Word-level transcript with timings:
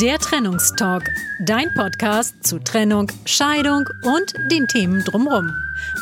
Der 0.00 0.18
Trennungstalk, 0.18 1.08
dein 1.46 1.72
Podcast 1.72 2.46
zu 2.46 2.58
Trennung, 2.58 3.10
Scheidung 3.24 3.88
und 4.02 4.34
den 4.50 4.66
Themen 4.66 5.02
drumherum. 5.04 5.50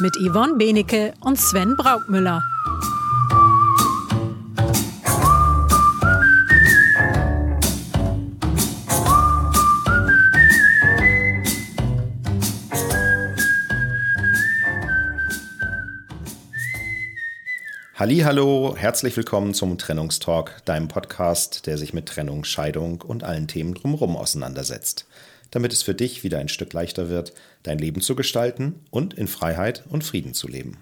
Mit 0.00 0.16
Yvonne 0.16 0.54
Benecke 0.54 1.14
und 1.20 1.38
Sven 1.38 1.76
Braukmüller. 1.76 2.42
Hallo, 18.06 18.74
herzlich 18.76 19.16
willkommen 19.16 19.54
zum 19.54 19.78
Trennungstalk, 19.78 20.62
deinem 20.66 20.88
Podcast, 20.88 21.64
der 21.64 21.78
sich 21.78 21.94
mit 21.94 22.04
Trennung, 22.04 22.44
Scheidung 22.44 23.00
und 23.00 23.24
allen 23.24 23.48
Themen 23.48 23.72
drumherum 23.72 24.14
auseinandersetzt, 24.14 25.06
damit 25.50 25.72
es 25.72 25.82
für 25.82 25.94
dich 25.94 26.22
wieder 26.22 26.38
ein 26.38 26.50
Stück 26.50 26.74
leichter 26.74 27.08
wird, 27.08 27.32
dein 27.62 27.78
Leben 27.78 28.02
zu 28.02 28.14
gestalten 28.14 28.74
und 28.90 29.14
in 29.14 29.26
Freiheit 29.26 29.84
und 29.88 30.04
Frieden 30.04 30.34
zu 30.34 30.48
leben. 30.48 30.76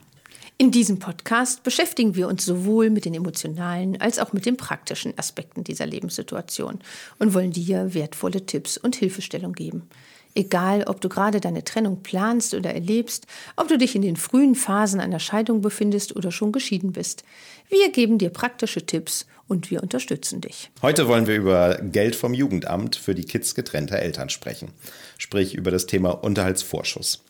In 0.59 0.73
diesem 0.73 0.99
Podcast 0.99 1.63
beschäftigen 1.63 2.17
wir 2.17 2.27
uns 2.27 2.45
sowohl 2.45 2.91
mit 2.91 3.05
den 3.05 3.15
emotionalen 3.15 4.01
als 4.01 4.19
auch 4.19 4.33
mit 4.33 4.45
den 4.45 4.57
praktischen 4.57 5.17
Aspekten 5.17 5.63
dieser 5.63 5.87
Lebenssituation 5.87 6.81
und 7.21 7.35
wollen 7.35 7.53
dir 7.53 7.95
wertvolle 7.95 8.47
Tipps 8.47 8.79
und 8.79 8.97
Hilfestellung 8.97 9.53
geben. 9.53 9.89
Egal, 10.35 10.85
ob 10.85 11.01
du 11.01 11.09
gerade 11.09 11.41
deine 11.41 11.65
Trennung 11.65 12.03
planst 12.03 12.55
oder 12.55 12.73
erlebst, 12.73 13.27
ob 13.57 13.69
du 13.69 13.77
dich 13.77 13.95
in 13.95 14.03
den 14.03 14.17
frühen 14.17 14.55
Phasen 14.55 15.01
einer 15.01 15.21
Scheidung 15.21 15.61
befindest 15.61 16.17
oder 16.17 16.31
schon 16.31 16.53
geschieden 16.53 16.93
bist. 16.93 17.25
Wir 17.69 17.91
geben 17.91 18.19
dir 18.19 18.31
praktische 18.31 18.87
Tipps 18.87 19.27
und 19.47 19.71
wir 19.71 19.83
unterstützen 19.83 20.41
dich. 20.41 20.71
Heute 20.81 21.09
wollen 21.09 21.27
wir 21.27 21.37
über 21.37 21.79
Geld 21.83 22.17
vom 22.17 22.33
Jugendamt 22.33 22.97
für 22.97 23.15
die 23.15 23.25
Kids 23.25 23.55
getrennter 23.55 23.99
Eltern 23.99 24.31
sprechen, 24.31 24.71
sprich 25.19 25.55
über 25.55 25.71
das 25.71 25.87
Thema 25.87 26.11
Unterhaltsvorschuss. 26.11 27.23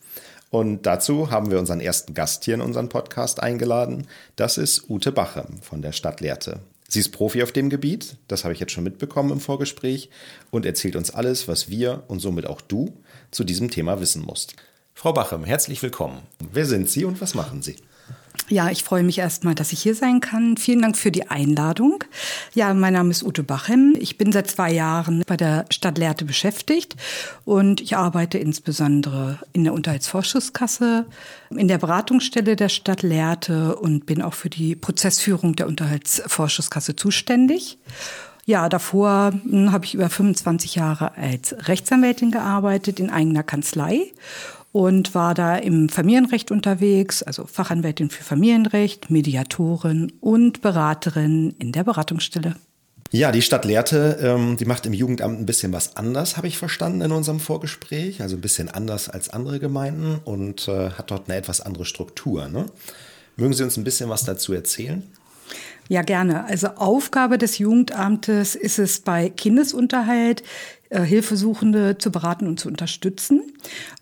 Und 0.49 0.85
dazu 0.85 1.31
haben 1.31 1.49
wir 1.49 1.59
unseren 1.59 1.81
ersten 1.81 2.13
Gast 2.13 2.45
hier 2.45 2.53
in 2.53 2.61
unseren 2.61 2.87
Podcast 2.87 3.41
eingeladen. 3.41 4.07
Das 4.35 4.57
ist 4.57 4.89
Ute 4.89 5.11
Bachem 5.11 5.61
von 5.61 5.81
der 5.81 5.93
Stadt 5.93 6.21
Lehrte. 6.21 6.59
Sie 6.93 6.99
ist 6.99 7.09
Profi 7.09 7.41
auf 7.41 7.51
dem 7.51 7.71
Gebiet, 7.71 8.17
das 8.27 8.43
habe 8.43 8.53
ich 8.53 8.59
jetzt 8.59 8.71
schon 8.71 8.83
mitbekommen 8.83 9.31
im 9.31 9.39
Vorgespräch, 9.39 10.11
und 10.51 10.63
erzählt 10.63 10.95
uns 10.95 11.09
alles, 11.09 11.47
was 11.47 11.67
wir 11.67 12.03
und 12.07 12.19
somit 12.19 12.45
auch 12.45 12.61
du 12.61 12.93
zu 13.31 13.43
diesem 13.43 13.71
Thema 13.71 13.99
wissen 13.99 14.21
musst. 14.21 14.55
Frau 14.93 15.11
Bachem, 15.11 15.43
herzlich 15.43 15.81
willkommen. 15.81 16.21
Wer 16.51 16.67
sind 16.67 16.87
Sie 16.87 17.03
und 17.03 17.19
was 17.19 17.33
machen 17.33 17.63
Sie? 17.63 17.77
Ja, 18.49 18.69
ich 18.69 18.83
freue 18.83 19.03
mich 19.03 19.19
erstmal, 19.19 19.55
dass 19.55 19.71
ich 19.71 19.81
hier 19.81 19.95
sein 19.95 20.19
kann. 20.19 20.57
Vielen 20.57 20.81
Dank 20.81 20.97
für 20.97 21.11
die 21.11 21.29
Einladung. 21.29 22.03
Ja, 22.53 22.73
mein 22.73 22.93
Name 22.93 23.11
ist 23.11 23.23
Ute 23.23 23.41
Bachem. 23.41 23.95
Ich 23.97 24.17
bin 24.17 24.31
seit 24.33 24.51
zwei 24.51 24.71
Jahren 24.71 25.23
bei 25.25 25.37
der 25.37 25.65
Stadt 25.71 25.97
Lehrte 25.97 26.25
beschäftigt 26.25 26.95
und 27.45 27.79
ich 27.79 27.95
arbeite 27.95 28.37
insbesondere 28.37 29.39
in 29.53 29.63
der 29.63 29.73
Unterhaltsvorschusskasse, 29.73 31.05
in 31.51 31.67
der 31.69 31.77
Beratungsstelle 31.77 32.57
der 32.57 32.69
Stadt 32.69 33.01
Lehrte 33.01 33.77
und 33.77 34.05
bin 34.05 34.21
auch 34.21 34.33
für 34.33 34.49
die 34.49 34.75
Prozessführung 34.75 35.55
der 35.55 35.67
Unterhaltsvorschusskasse 35.67 36.97
zuständig. 36.97 37.77
Ja, 38.45 38.67
davor 38.67 39.31
hm, 39.31 39.71
habe 39.71 39.85
ich 39.85 39.93
über 39.93 40.09
25 40.09 40.75
Jahre 40.75 41.15
als 41.15 41.55
Rechtsanwältin 41.69 42.31
gearbeitet 42.31 42.99
in 42.99 43.09
eigener 43.09 43.43
Kanzlei 43.43 44.11
und 44.73 45.15
war 45.15 45.35
da 45.35 45.55
im 45.55 45.87
Familienrecht 45.87 46.51
unterwegs, 46.51 47.23
also 47.23 47.45
Fachanwältin 47.45 48.09
für 48.09 48.23
Familienrecht, 48.23 49.09
Mediatorin 49.09 50.11
und 50.19 50.61
Beraterin 50.61 51.55
in 51.59 51.71
der 51.71 51.85
Beratungsstelle. 51.85 52.55
Ja, 53.11 53.31
die 53.31 53.43
Stadt 53.43 53.63
Lehrte, 53.63 54.17
ähm, 54.23 54.57
die 54.57 54.65
macht 54.65 54.87
im 54.87 54.93
Jugendamt 54.93 55.39
ein 55.39 55.45
bisschen 55.45 55.71
was 55.71 55.95
anders, 55.95 56.35
habe 56.35 56.47
ich 56.47 56.57
verstanden 56.57 57.01
in 57.01 57.11
unserem 57.11 57.39
Vorgespräch. 57.39 58.23
Also 58.23 58.35
ein 58.35 58.41
bisschen 58.41 58.69
anders 58.69 59.07
als 59.07 59.29
andere 59.29 59.59
Gemeinden 59.59 60.19
und 60.25 60.67
äh, 60.67 60.89
hat 60.89 61.11
dort 61.11 61.29
eine 61.29 61.37
etwas 61.37 61.61
andere 61.61 61.85
Struktur. 61.85 62.47
Ne? 62.47 62.65
Mögen 63.35 63.53
Sie 63.53 63.63
uns 63.63 63.77
ein 63.77 63.83
bisschen 63.83 64.09
was 64.09 64.25
dazu 64.25 64.53
erzählen? 64.53 65.03
Ja, 65.89 66.01
gerne. 66.01 66.45
Also 66.45 66.69
Aufgabe 66.69 67.37
des 67.37 67.59
Jugendamtes 67.59 68.55
ist 68.55 68.79
es 68.79 69.01
bei 69.01 69.29
Kindesunterhalt, 69.29 70.41
Hilfesuchende 71.01 71.97
zu 71.97 72.11
beraten 72.11 72.47
und 72.47 72.59
zu 72.59 72.67
unterstützen. 72.67 73.41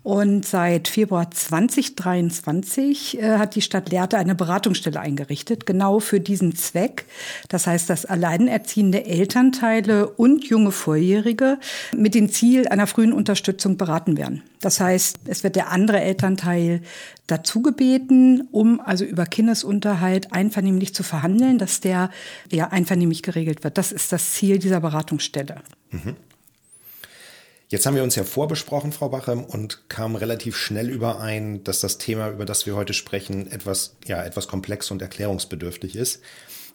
Und 0.03 0.45
seit 0.45 0.87
Februar 0.87 1.29
2023 1.29 3.19
äh, 3.19 3.37
hat 3.37 3.55
die 3.55 3.61
Stadt 3.61 3.89
Lehrte 3.89 4.17
eine 4.17 4.33
Beratungsstelle 4.33 4.99
eingerichtet, 4.99 5.65
genau 5.65 5.99
für 5.99 6.19
diesen 6.19 6.55
Zweck. 6.55 7.05
Das 7.49 7.67
heißt, 7.67 7.89
dass 7.89 8.05
alleinerziehende 8.05 9.05
Elternteile 9.05 10.09
und 10.09 10.45
junge 10.45 10.71
Vorjährige 10.71 11.59
mit 11.95 12.15
dem 12.15 12.31
Ziel 12.31 12.67
einer 12.67 12.87
frühen 12.87 13.13
Unterstützung 13.13 13.77
beraten 13.77 14.17
werden. 14.17 14.41
Das 14.59 14.79
heißt, 14.79 15.19
es 15.25 15.43
wird 15.43 15.55
der 15.55 15.71
andere 15.71 16.01
Elternteil 16.01 16.81
dazu 17.27 17.61
gebeten, 17.61 18.47
um 18.51 18.79
also 18.79 19.05
über 19.05 19.25
Kindesunterhalt 19.25 20.33
einvernehmlich 20.33 20.93
zu 20.93 21.03
verhandeln, 21.03 21.57
dass 21.57 21.79
der 21.79 22.09
ja 22.51 22.67
einvernehmlich 22.69 23.23
geregelt 23.23 23.63
wird. 23.63 23.77
Das 23.77 23.91
ist 23.91 24.11
das 24.11 24.33
Ziel 24.33 24.59
dieser 24.59 24.81
Beratungsstelle. 24.81 25.61
Mhm. 25.91 26.15
Jetzt 27.71 27.85
haben 27.85 27.95
wir 27.95 28.03
uns 28.03 28.15
ja 28.15 28.25
vorbesprochen, 28.25 28.91
Frau 28.91 29.07
Bachem, 29.07 29.45
und 29.45 29.87
kamen 29.87 30.17
relativ 30.17 30.57
schnell 30.57 30.89
überein, 30.89 31.63
dass 31.63 31.79
das 31.79 31.97
Thema, 31.97 32.29
über 32.29 32.43
das 32.43 32.65
wir 32.65 32.75
heute 32.75 32.93
sprechen, 32.93 33.49
etwas, 33.49 33.95
ja, 34.05 34.21
etwas 34.21 34.49
komplex 34.49 34.91
und 34.91 35.01
erklärungsbedürftig 35.01 35.95
ist. 35.95 36.21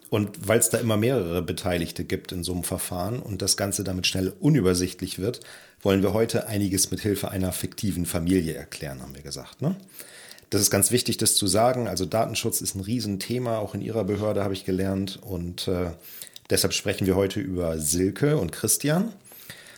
Und 0.09 0.47
weil 0.47 0.57
es 0.57 0.71
da 0.71 0.79
immer 0.79 0.97
mehrere 0.97 1.43
Beteiligte 1.43 2.03
gibt 2.03 2.31
in 2.31 2.43
so 2.43 2.51
einem 2.51 2.63
Verfahren 2.63 3.19
und 3.19 3.43
das 3.43 3.57
Ganze 3.57 3.83
damit 3.83 4.07
schnell 4.07 4.33
unübersichtlich 4.39 5.19
wird, 5.19 5.41
wollen 5.83 6.01
wir 6.01 6.13
heute 6.13 6.47
einiges 6.47 6.89
mit 6.89 7.01
Hilfe 7.01 7.29
einer 7.29 7.51
fiktiven 7.51 8.07
Familie 8.07 8.55
erklären, 8.55 9.03
haben 9.03 9.13
wir 9.13 9.21
gesagt. 9.21 9.61
Ne? 9.61 9.75
Das 10.49 10.61
ist 10.61 10.71
ganz 10.71 10.89
wichtig, 10.89 11.17
das 11.17 11.35
zu 11.35 11.45
sagen. 11.45 11.87
Also 11.87 12.07
Datenschutz 12.07 12.59
ist 12.59 12.73
ein 12.73 12.81
Riesenthema, 12.81 13.59
auch 13.59 13.75
in 13.75 13.81
Ihrer 13.81 14.03
Behörde 14.03 14.43
habe 14.43 14.55
ich 14.55 14.65
gelernt. 14.65 15.19
Und 15.21 15.67
äh, 15.67 15.91
deshalb 16.49 16.73
sprechen 16.73 17.05
wir 17.05 17.15
heute 17.15 17.39
über 17.39 17.77
Silke 17.77 18.37
und 18.37 18.51
Christian. 18.51 19.13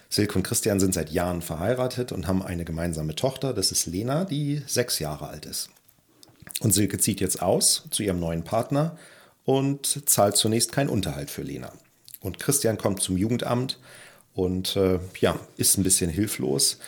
Silke 0.10 0.40
und 0.40 0.44
Christian 0.44 0.80
sind 0.80 0.94
seit 0.94 1.12
Jahren 1.12 1.44
verheiratet 1.44 2.12
und 2.12 2.28
haben 2.28 2.42
eine 2.42 2.66
gemeinsame 2.66 3.16
Tochter. 3.16 3.54
Das 3.54 3.72
ist 3.72 3.86
Lena, 3.86 4.26
die 4.26 4.64
sechs 4.66 4.98
Jahre 4.98 5.28
alt 5.28 5.46
ist. 5.46 5.70
Und 6.62 6.74
Silke 6.74 6.98
zieht 6.98 7.22
jetzt 7.22 7.42
aus 7.42 7.84
zu 7.92 8.02
ihrem 8.02 8.20
neuen 8.20 8.44
Partner 8.44 8.98
und 9.46 10.10
zahlt 10.10 10.36
zunächst 10.36 10.72
keinen 10.72 10.90
Unterhalt 10.90 11.30
für 11.30 11.44
Lena. 11.44 11.72
Und 12.22 12.40
Christian 12.40 12.78
kommt 12.78 13.02
zum 13.02 13.18
Jugendamt 13.18 13.80
und 14.34 14.76
äh, 14.76 15.00
ja, 15.22 15.40
ist 15.58 15.78
ein 15.78 15.84
bisschen 15.84 16.10
hilflos. 16.10 16.80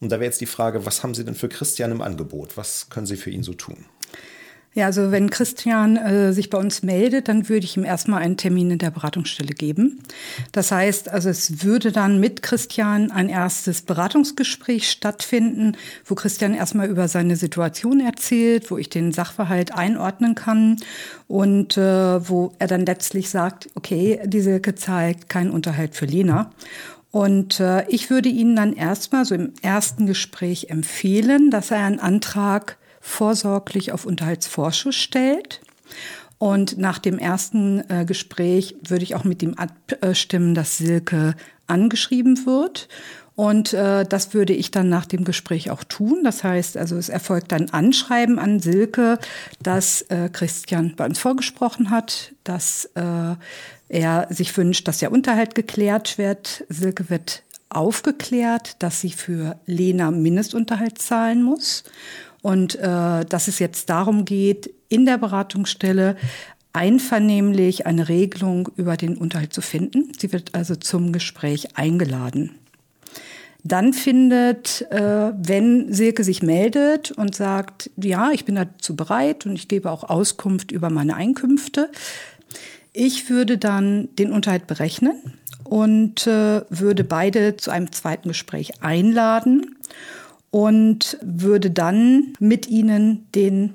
Und 0.00 0.10
da 0.10 0.16
wäre 0.16 0.26
jetzt 0.26 0.40
die 0.40 0.46
Frage, 0.46 0.84
was 0.84 1.02
haben 1.02 1.14
Sie 1.14 1.24
denn 1.24 1.34
für 1.36 1.48
Christian 1.48 1.92
im 1.92 2.02
Angebot? 2.02 2.56
Was 2.56 2.90
können 2.90 3.06
Sie 3.06 3.16
für 3.16 3.30
ihn 3.30 3.42
so 3.42 3.54
tun? 3.54 3.86
Ja, 4.76 4.86
also 4.86 5.12
wenn 5.12 5.30
Christian 5.30 5.96
äh, 5.96 6.32
sich 6.32 6.50
bei 6.50 6.58
uns 6.58 6.82
meldet, 6.82 7.28
dann 7.28 7.48
würde 7.48 7.64
ich 7.64 7.76
ihm 7.76 7.84
erstmal 7.84 8.22
einen 8.22 8.36
Termin 8.36 8.72
in 8.72 8.78
der 8.78 8.90
Beratungsstelle 8.90 9.54
geben. 9.54 10.00
Das 10.50 10.72
heißt, 10.72 11.08
also 11.08 11.28
es 11.28 11.62
würde 11.62 11.92
dann 11.92 12.18
mit 12.18 12.42
Christian 12.42 13.12
ein 13.12 13.28
erstes 13.28 13.82
Beratungsgespräch 13.82 14.90
stattfinden, 14.90 15.76
wo 16.04 16.16
Christian 16.16 16.54
erstmal 16.54 16.88
über 16.88 17.06
seine 17.06 17.36
Situation 17.36 18.00
erzählt, 18.00 18.68
wo 18.72 18.76
ich 18.76 18.88
den 18.88 19.12
Sachverhalt 19.12 19.72
einordnen 19.72 20.34
kann 20.34 20.78
und 21.28 21.76
äh, 21.76 22.28
wo 22.28 22.52
er 22.58 22.66
dann 22.66 22.84
letztlich 22.84 23.30
sagt, 23.30 23.68
okay, 23.76 24.18
diese 24.24 24.60
zahlt 24.60 25.28
keinen 25.28 25.50
Unterhalt 25.50 25.94
für 25.94 26.06
Lena. 26.06 26.50
Und 27.12 27.60
äh, 27.60 27.88
ich 27.88 28.10
würde 28.10 28.28
Ihnen 28.28 28.56
dann 28.56 28.72
erstmal 28.72 29.24
so 29.24 29.36
im 29.36 29.52
ersten 29.62 30.06
Gespräch 30.06 30.68
empfehlen, 30.70 31.52
dass 31.52 31.70
er 31.70 31.84
einen 31.84 32.00
Antrag 32.00 32.76
vorsorglich 33.04 33.92
auf 33.92 34.06
Unterhaltsvorschuss 34.06 34.96
stellt. 34.96 35.60
Und 36.38 36.78
nach 36.78 36.98
dem 36.98 37.18
ersten 37.18 37.88
äh, 37.90 38.04
Gespräch 38.06 38.74
würde 38.82 39.04
ich 39.04 39.14
auch 39.14 39.24
mit 39.24 39.42
ihm 39.42 39.54
abstimmen, 39.54 40.54
dass 40.54 40.78
Silke 40.78 41.36
angeschrieben 41.66 42.46
wird. 42.46 42.88
Und 43.36 43.74
äh, 43.74 44.04
das 44.04 44.32
würde 44.32 44.54
ich 44.54 44.70
dann 44.70 44.88
nach 44.88 45.04
dem 45.06 45.24
Gespräch 45.24 45.70
auch 45.70 45.84
tun. 45.84 46.24
Das 46.24 46.42
heißt, 46.42 46.76
also 46.76 46.96
es 46.96 47.08
erfolgt 47.08 47.52
ein 47.52 47.70
Anschreiben 47.70 48.38
an 48.38 48.58
Silke, 48.58 49.18
dass 49.62 50.02
äh, 50.02 50.30
Christian 50.32 50.94
bei 50.96 51.04
uns 51.04 51.18
vorgesprochen 51.18 51.90
hat, 51.90 52.32
dass 52.42 52.86
äh, 52.94 53.34
er 53.88 54.26
sich 54.30 54.56
wünscht, 54.56 54.88
dass 54.88 54.98
der 54.98 55.12
Unterhalt 55.12 55.54
geklärt 55.54 56.16
wird. 56.16 56.64
Silke 56.68 57.10
wird 57.10 57.42
aufgeklärt, 57.68 58.82
dass 58.82 59.00
sie 59.00 59.10
für 59.10 59.58
Lena 59.66 60.10
Mindestunterhalt 60.10 60.98
zahlen 60.98 61.42
muss 61.42 61.84
und 62.44 62.74
äh, 62.74 63.24
dass 63.24 63.48
es 63.48 63.58
jetzt 63.58 63.88
darum 63.88 64.26
geht, 64.26 64.70
in 64.90 65.06
der 65.06 65.16
Beratungsstelle 65.16 66.14
einvernehmlich 66.74 67.86
eine 67.86 68.10
Regelung 68.10 68.68
über 68.76 68.98
den 68.98 69.16
Unterhalt 69.16 69.54
zu 69.54 69.62
finden. 69.62 70.12
Sie 70.18 70.30
wird 70.30 70.54
also 70.54 70.76
zum 70.76 71.14
Gespräch 71.14 71.78
eingeladen. 71.78 72.50
Dann 73.62 73.94
findet, 73.94 74.82
äh, 74.90 75.32
wenn 75.38 75.90
Silke 75.90 76.22
sich 76.22 76.42
meldet 76.42 77.12
und 77.12 77.34
sagt, 77.34 77.90
ja, 77.96 78.30
ich 78.30 78.44
bin 78.44 78.56
dazu 78.56 78.94
bereit 78.94 79.46
und 79.46 79.54
ich 79.54 79.66
gebe 79.66 79.90
auch 79.90 80.04
Auskunft 80.04 80.70
über 80.70 80.90
meine 80.90 81.16
Einkünfte, 81.16 81.90
ich 82.92 83.30
würde 83.30 83.56
dann 83.56 84.14
den 84.16 84.32
Unterhalt 84.32 84.66
berechnen 84.66 85.14
und 85.64 86.26
äh, 86.26 86.60
würde 86.68 87.04
beide 87.04 87.56
zu 87.56 87.70
einem 87.70 87.90
zweiten 87.90 88.28
Gespräch 88.28 88.82
einladen 88.82 89.78
und 90.54 91.18
würde 91.20 91.72
dann 91.72 92.34
mit 92.38 92.68
ihnen 92.68 93.26
den 93.34 93.72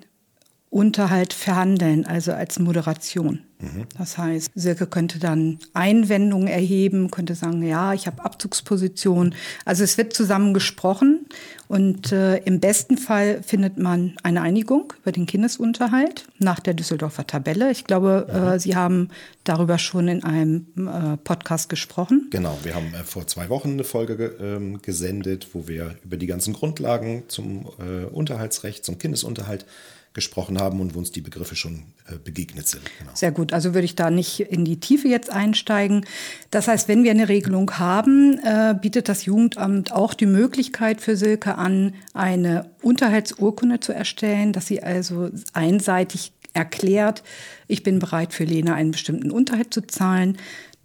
Unterhalt 0.69 1.33
verhandeln, 1.33 2.05
also 2.05 2.31
als 2.31 2.57
Moderation. 2.57 3.41
Mhm. 3.61 3.85
Das 3.97 4.17
heißt, 4.17 4.51
Silke 4.55 4.87
könnte 4.87 5.19
dann 5.19 5.59
Einwendungen 5.73 6.47
erheben, 6.47 7.11
könnte 7.11 7.35
sagen, 7.35 7.61
ja, 7.61 7.93
ich 7.93 8.07
habe 8.07 8.23
Abzugsposition. 8.23 9.35
Also 9.65 9.83
es 9.83 9.97
wird 9.97 10.13
zusammen 10.13 10.53
gesprochen 10.53 11.25
und 11.67 12.13
äh, 12.13 12.37
im 12.37 12.61
besten 12.61 12.97
Fall 12.97 13.43
findet 13.43 13.77
man 13.77 14.15
eine 14.23 14.41
Einigung 14.41 14.93
über 15.01 15.11
den 15.11 15.25
Kindesunterhalt 15.25 16.25
nach 16.37 16.61
der 16.61 16.73
Düsseldorfer 16.73 17.27
Tabelle. 17.27 17.69
Ich 17.71 17.83
glaube, 17.83 18.27
mhm. 18.31 18.47
äh, 18.47 18.59
Sie 18.59 18.77
haben 18.77 19.09
darüber 19.43 19.77
schon 19.77 20.07
in 20.07 20.23
einem 20.23 20.65
äh, 20.77 21.17
Podcast 21.17 21.67
gesprochen. 21.67 22.27
Genau, 22.31 22.57
wir 22.63 22.75
haben 22.75 22.93
äh, 22.93 23.03
vor 23.03 23.27
zwei 23.27 23.49
Wochen 23.49 23.71
eine 23.71 23.83
Folge 23.83 24.15
ge 24.15 24.31
ähm, 24.39 24.81
gesendet, 24.81 25.49
wo 25.53 25.67
wir 25.67 25.95
über 26.05 26.15
die 26.15 26.27
ganzen 26.27 26.53
Grundlagen 26.53 27.23
zum 27.27 27.67
äh, 27.79 28.05
Unterhaltsrecht, 28.05 28.85
zum 28.85 28.97
Kindesunterhalt 28.97 29.65
gesprochen 30.13 30.59
haben 30.59 30.81
und 30.81 30.95
wo 30.95 30.99
uns 30.99 31.11
die 31.11 31.21
Begriffe 31.21 31.55
schon 31.55 31.83
äh, 32.07 32.15
begegnet 32.23 32.67
sind. 32.67 32.81
Genau. 32.99 33.11
Sehr 33.13 33.31
gut, 33.31 33.53
also 33.53 33.73
würde 33.73 33.85
ich 33.85 33.95
da 33.95 34.09
nicht 34.09 34.39
in 34.39 34.65
die 34.65 34.79
Tiefe 34.79 35.07
jetzt 35.07 35.31
einsteigen. 35.31 36.05
Das 36.51 36.67
heißt, 36.67 36.87
wenn 36.87 37.03
wir 37.03 37.11
eine 37.11 37.29
Regelung 37.29 37.71
haben, 37.77 38.39
äh, 38.43 38.75
bietet 38.79 39.07
das 39.07 39.25
Jugendamt 39.25 39.91
auch 39.91 40.13
die 40.13 40.25
Möglichkeit 40.25 41.01
für 41.01 41.15
Silke 41.15 41.55
an, 41.55 41.93
eine 42.13 42.71
Unterhaltsurkunde 42.81 43.79
zu 43.79 43.93
erstellen, 43.93 44.51
dass 44.51 44.67
sie 44.67 44.81
also 44.81 45.29
einseitig 45.53 46.31
erklärt, 46.53 47.23
ich 47.67 47.83
bin 47.83 47.99
bereit 47.99 48.33
für 48.33 48.43
Lena 48.43 48.73
einen 48.73 48.91
bestimmten 48.91 49.29
Unterhalt 49.29 49.73
zu 49.73 49.85
zahlen. 49.85 50.37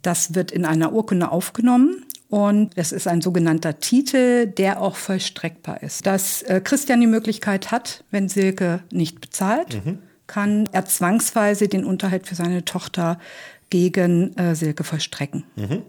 Das 0.03 0.35
wird 0.35 0.51
in 0.51 0.65
einer 0.65 0.93
Urkunde 0.93 1.31
aufgenommen 1.31 2.05
und 2.35 2.71
es 2.75 2.91
ist 2.91 3.07
ein 3.07 3.21
sogenannter 3.21 3.79
Titel, 3.79 4.45
der 4.45 4.81
auch 4.81 4.97
vollstreckbar 4.97 5.81
ist. 5.81 6.05
Dass 6.05 6.41
äh, 6.41 6.59
Christian 6.61 6.99
die 6.99 7.07
Möglichkeit 7.07 7.71
hat, 7.71 8.03
wenn 8.11 8.27
Silke 8.27 8.83
nicht 8.91 9.21
bezahlt, 9.21 9.85
mhm. 9.85 9.99
kann 10.27 10.67
er 10.73 10.83
zwangsweise 10.85 11.69
den 11.69 11.85
Unterhalt 11.85 12.27
für 12.27 12.35
seine 12.35 12.65
Tochter 12.65 13.19
gegen 13.69 14.35
äh, 14.35 14.53
Silke 14.53 14.83
vollstrecken. 14.83 15.45
Mhm. 15.55 15.83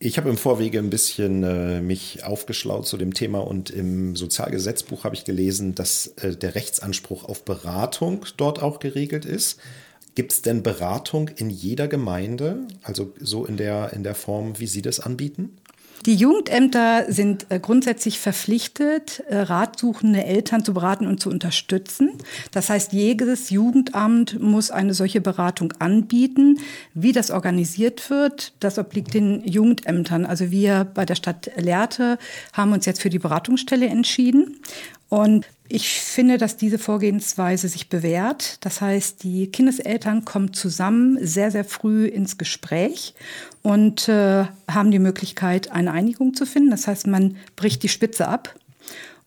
Ich 0.00 0.18
habe 0.18 0.28
im 0.28 0.36
Vorwege 0.36 0.80
ein 0.80 0.90
bisschen 0.90 1.44
äh, 1.44 1.80
mich 1.80 2.24
aufgeschlaut 2.24 2.88
zu 2.88 2.96
dem 2.96 3.14
Thema 3.14 3.46
und 3.46 3.70
im 3.70 4.16
Sozialgesetzbuch 4.16 5.04
habe 5.04 5.14
ich 5.14 5.24
gelesen, 5.24 5.76
dass 5.76 6.08
äh, 6.16 6.34
der 6.34 6.56
Rechtsanspruch 6.56 7.28
auf 7.28 7.44
Beratung 7.44 8.26
dort 8.36 8.60
auch 8.60 8.80
geregelt 8.80 9.24
ist. 9.24 9.60
Gibt 10.14 10.32
es 10.32 10.42
denn 10.42 10.62
Beratung 10.62 11.28
in 11.28 11.50
jeder 11.50 11.88
Gemeinde, 11.88 12.66
also 12.82 13.12
so 13.20 13.44
in 13.46 13.56
der, 13.56 13.92
in 13.92 14.04
der 14.04 14.14
Form, 14.14 14.58
wie 14.60 14.66
Sie 14.66 14.82
das 14.82 15.00
anbieten? 15.00 15.58
Die 16.06 16.16
Jugendämter 16.16 17.10
sind 17.10 17.46
äh, 17.48 17.58
grundsätzlich 17.58 18.18
verpflichtet, 18.18 19.20
äh, 19.26 19.38
ratsuchende 19.38 20.22
Eltern 20.22 20.62
zu 20.62 20.74
beraten 20.74 21.06
und 21.06 21.18
zu 21.18 21.30
unterstützen. 21.30 22.12
Das 22.52 22.68
heißt, 22.68 22.92
jedes 22.92 23.48
Jugendamt 23.48 24.38
muss 24.38 24.70
eine 24.70 24.92
solche 24.92 25.22
Beratung 25.22 25.72
anbieten. 25.78 26.58
Wie 26.92 27.12
das 27.12 27.30
organisiert 27.30 28.10
wird, 28.10 28.52
das 28.60 28.78
obliegt 28.78 29.14
den 29.14 29.46
Jugendämtern. 29.48 30.26
Also 30.26 30.50
wir 30.50 30.84
bei 30.84 31.06
der 31.06 31.14
Stadt 31.14 31.50
Lehrte 31.56 32.18
haben 32.52 32.72
uns 32.74 32.84
jetzt 32.84 33.00
für 33.00 33.10
die 33.10 33.18
Beratungsstelle 33.18 33.86
entschieden. 33.86 34.60
Und 35.08 35.46
ich 35.68 35.88
finde, 35.88 36.36
dass 36.36 36.56
diese 36.56 36.78
Vorgehensweise 36.78 37.68
sich 37.68 37.88
bewährt. 37.88 38.64
Das 38.64 38.80
heißt, 38.80 39.22
die 39.22 39.46
Kindeseltern 39.50 40.24
kommen 40.24 40.52
zusammen 40.52 41.18
sehr, 41.24 41.50
sehr 41.50 41.64
früh 41.64 42.06
ins 42.06 42.36
Gespräch 42.36 43.14
und 43.62 44.08
äh, 44.08 44.44
haben 44.70 44.90
die 44.90 44.98
Möglichkeit, 44.98 45.70
eine 45.72 45.92
Einigung 45.92 46.34
zu 46.34 46.44
finden. 46.44 46.70
Das 46.70 46.86
heißt, 46.86 47.06
man 47.06 47.36
bricht 47.56 47.82
die 47.82 47.88
Spitze 47.88 48.28
ab. 48.28 48.54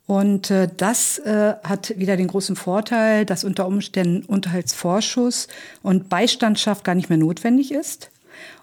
Und 0.06 0.52
äh, 0.52 0.70
das 0.78 1.18
äh, 1.20 1.56
hat 1.64 1.98
wieder 1.98 2.16
den 2.16 2.28
großen 2.28 2.56
Vorteil, 2.56 3.26
dass 3.26 3.44
unter 3.44 3.68
Umständen 3.68 4.24
Unterhaltsvorschuss 4.26 5.48
und 5.82 6.08
Beistandschaft 6.08 6.84
gar 6.84 6.96
nicht 6.96 7.10
mehr 7.10 7.18
notwendig 7.18 7.72
ist. 7.72 8.10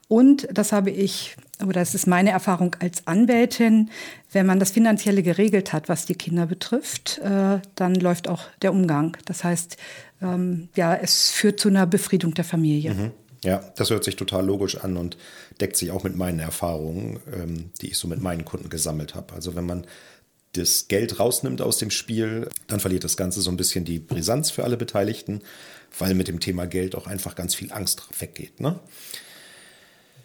Und 0.08 0.48
das 0.52 0.72
habe 0.72 0.90
ich 0.90 1.36
oder 1.62 1.80
es 1.80 1.94
ist 1.94 2.06
meine 2.06 2.30
Erfahrung 2.30 2.76
als 2.80 3.06
Anwältin, 3.06 3.90
wenn 4.32 4.46
man 4.46 4.58
das 4.58 4.70
Finanzielle 4.70 5.22
geregelt 5.22 5.72
hat, 5.72 5.88
was 5.88 6.06
die 6.06 6.14
Kinder 6.14 6.46
betrifft, 6.46 7.18
äh, 7.18 7.60
dann 7.74 7.94
läuft 7.94 8.28
auch 8.28 8.42
der 8.62 8.72
Umgang. 8.72 9.16
Das 9.26 9.44
heißt, 9.44 9.76
ähm, 10.22 10.68
ja, 10.74 10.94
es 10.94 11.30
führt 11.30 11.60
zu 11.60 11.68
einer 11.68 11.86
Befriedung 11.86 12.34
der 12.34 12.44
Familie. 12.44 12.94
Mhm. 12.94 13.10
Ja, 13.44 13.60
das 13.76 13.90
hört 13.90 14.04
sich 14.04 14.16
total 14.16 14.46
logisch 14.46 14.78
an 14.78 14.96
und 14.96 15.18
deckt 15.60 15.76
sich 15.76 15.90
auch 15.90 16.02
mit 16.02 16.16
meinen 16.16 16.40
Erfahrungen, 16.40 17.20
ähm, 17.32 17.70
die 17.82 17.88
ich 17.90 17.98
so 17.98 18.08
mit 18.08 18.20
meinen 18.20 18.44
Kunden 18.44 18.70
gesammelt 18.70 19.14
habe. 19.14 19.34
Also 19.34 19.54
wenn 19.54 19.66
man 19.66 19.86
das 20.54 20.88
Geld 20.88 21.18
rausnimmt 21.18 21.60
aus 21.60 21.78
dem 21.78 21.90
Spiel, 21.90 22.48
dann 22.68 22.80
verliert 22.80 23.04
das 23.04 23.16
Ganze 23.16 23.40
so 23.42 23.50
ein 23.50 23.56
bisschen 23.56 23.84
die 23.84 23.98
Brisanz 23.98 24.50
für 24.50 24.64
alle 24.64 24.76
Beteiligten, 24.76 25.42
weil 25.98 26.14
mit 26.14 26.28
dem 26.28 26.40
Thema 26.40 26.66
Geld 26.66 26.94
auch 26.94 27.06
einfach 27.06 27.34
ganz 27.34 27.54
viel 27.54 27.72
Angst 27.72 28.02
weggeht. 28.18 28.60
Ne? 28.60 28.78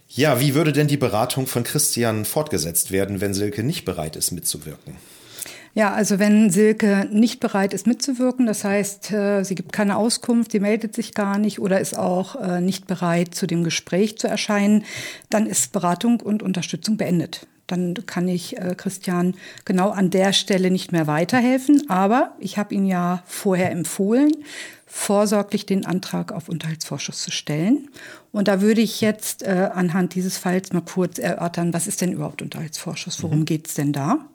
Ja, 0.10 0.40
wie 0.40 0.56
würde 0.56 0.74
denn 0.74 0.88
die 0.88 0.98
Beratung 0.98 1.46
von 1.46 1.64
Christian 1.64 2.26
fortgesetzt 2.26 2.92
werden, 2.92 3.22
wenn 3.22 3.34
Silke 3.34 3.64
nicht 3.64 3.86
bereit 3.86 4.16
ist, 4.16 4.32
mitzuwirken? 4.32 4.96
Ja, 5.76 5.94
also 5.94 6.18
wenn 6.18 6.50
Silke 6.50 7.08
nicht 7.12 7.40
bereit 7.40 7.76
ist 7.76 7.86
mitzuwirken, 7.86 8.48
das 8.48 8.64
heißt, 8.64 9.12
äh, 9.12 9.44
sie 9.44 9.54
gibt 9.54 9.72
keine 9.72 9.98
Auskunft, 9.98 10.52
sie 10.52 10.60
meldet 10.60 10.96
sich 10.96 11.14
gar 11.14 11.38
nicht 11.38 11.60
oder 11.60 11.80
ist 11.80 11.96
auch 11.96 12.36
äh, 12.36 12.60
nicht 12.60 12.88
bereit, 12.88 13.36
zu 13.36 13.46
dem 13.46 13.64
Gespräch 13.64 14.18
zu 14.18 14.28
erscheinen, 14.28 14.84
dann 15.30 15.46
ist 15.46 15.72
Beratung 15.72 16.22
und 16.22 16.42
Unterstützung 16.42 16.98
beendet. 16.98 17.48
Dann 17.70 17.94
kann 18.08 18.28
ich 18.28 18.58
äh, 18.58 18.74
Christian 18.76 19.36
genau 19.64 19.92
an 19.92 20.10
der 20.10 20.34
Stelle 20.34 20.72
nicht 20.72 20.92
mehr 20.92 21.06
weiterhelfen. 21.06 21.88
Aber 21.88 22.34
ich 22.40 22.58
habe 22.58 22.74
ihn 22.74 22.86
ja 22.86 23.22
vorher 23.28 23.72
empfohlen, 23.72 24.32
vorsorglich 24.92 25.68
den 25.68 25.86
Antrag 25.86 26.32
auf 26.32 26.50
Unterhaltsvorschuss 26.50 27.22
zu 27.22 27.32
stellen. 27.32 27.90
Und 28.32 28.48
da 28.48 28.60
würde 28.60 28.82
ich 28.82 29.02
jetzt 29.02 29.44
äh, 29.44 29.70
anhand 29.74 30.16
dieses 30.16 30.38
Falls 30.38 30.74
mal 30.74 30.82
kurz 30.82 31.20
erörtern, 31.20 31.74
was 31.74 31.88
ist 31.88 32.02
denn 32.02 32.12
überhaupt 32.12 32.42
Unterhaltsvorschuss? 32.42 33.22
Worum 33.22 33.40
mhm. 33.40 33.46
geht 33.46 33.68
es 33.68 33.76
denn 33.76 33.94
da? 33.94 34.26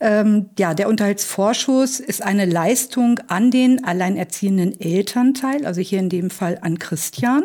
Ähm, 0.00 0.46
ja, 0.58 0.74
der 0.74 0.88
Unterhaltsvorschuss 0.88 2.00
ist 2.00 2.22
eine 2.22 2.46
Leistung 2.46 3.20
an 3.28 3.50
den 3.50 3.84
alleinerziehenden 3.84 4.80
Elternteil, 4.80 5.66
also 5.66 5.80
hier 5.80 5.98
in 6.00 6.08
dem 6.08 6.30
Fall 6.30 6.58
an 6.62 6.78
Christian 6.78 7.44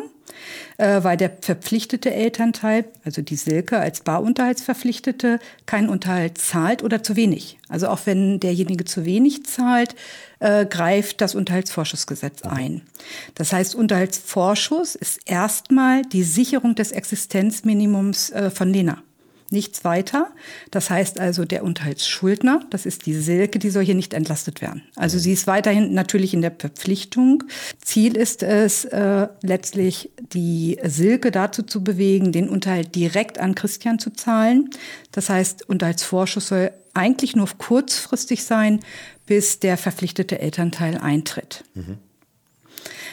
äh, 0.78 1.02
weil 1.02 1.16
der 1.16 1.30
verpflichtete 1.40 2.12
Elternteil, 2.12 2.84
also 3.04 3.22
die 3.22 3.36
Silke 3.36 3.78
als 3.78 4.00
Barunterhaltsverpflichtete, 4.00 5.38
keinen 5.66 5.88
Unterhalt 5.88 6.38
zahlt 6.38 6.82
oder 6.82 7.02
zu 7.02 7.16
wenig. 7.16 7.58
Also 7.68 7.88
auch 7.88 8.00
wenn 8.04 8.40
derjenige 8.40 8.84
zu 8.84 9.04
wenig 9.04 9.44
zahlt, 9.46 9.94
äh, 10.40 10.66
greift 10.66 11.20
das 11.20 11.34
Unterhaltsvorschussgesetz 11.34 12.42
ein. 12.42 12.82
Das 13.34 13.52
heißt, 13.52 13.74
Unterhaltsvorschuss 13.74 14.94
ist 14.94 15.20
erstmal 15.26 16.02
die 16.02 16.22
Sicherung 16.22 16.74
des 16.74 16.92
Existenzminimums 16.92 18.30
äh, 18.30 18.50
von 18.50 18.72
Lena 18.72 19.02
nichts 19.50 19.84
weiter. 19.84 20.28
Das 20.70 20.90
heißt 20.90 21.20
also, 21.20 21.44
der 21.44 21.64
Unterhaltsschuldner, 21.64 22.60
das 22.70 22.86
ist 22.86 23.06
die 23.06 23.14
Silke, 23.14 23.58
die 23.58 23.70
soll 23.70 23.84
hier 23.84 23.94
nicht 23.94 24.14
entlastet 24.14 24.60
werden. 24.60 24.82
Also 24.96 25.18
sie 25.18 25.32
ist 25.32 25.46
weiterhin 25.46 25.92
natürlich 25.94 26.34
in 26.34 26.42
der 26.42 26.52
Verpflichtung. 26.56 27.44
Ziel 27.82 28.16
ist 28.16 28.42
es, 28.42 28.84
äh, 28.86 29.28
letztlich 29.42 30.10
die 30.32 30.78
Silke 30.84 31.30
dazu 31.30 31.62
zu 31.62 31.82
bewegen, 31.82 32.32
den 32.32 32.48
Unterhalt 32.48 32.94
direkt 32.94 33.38
an 33.38 33.54
Christian 33.54 33.98
zu 33.98 34.10
zahlen. 34.10 34.70
Das 35.12 35.28
heißt, 35.28 35.68
Unterhaltsvorschuss 35.68 36.48
soll 36.48 36.70
eigentlich 36.94 37.36
nur 37.36 37.48
kurzfristig 37.58 38.44
sein, 38.44 38.80
bis 39.26 39.60
der 39.60 39.76
verpflichtete 39.76 40.40
Elternteil 40.40 40.98
eintritt. 40.98 41.64
Mhm. 41.74 41.98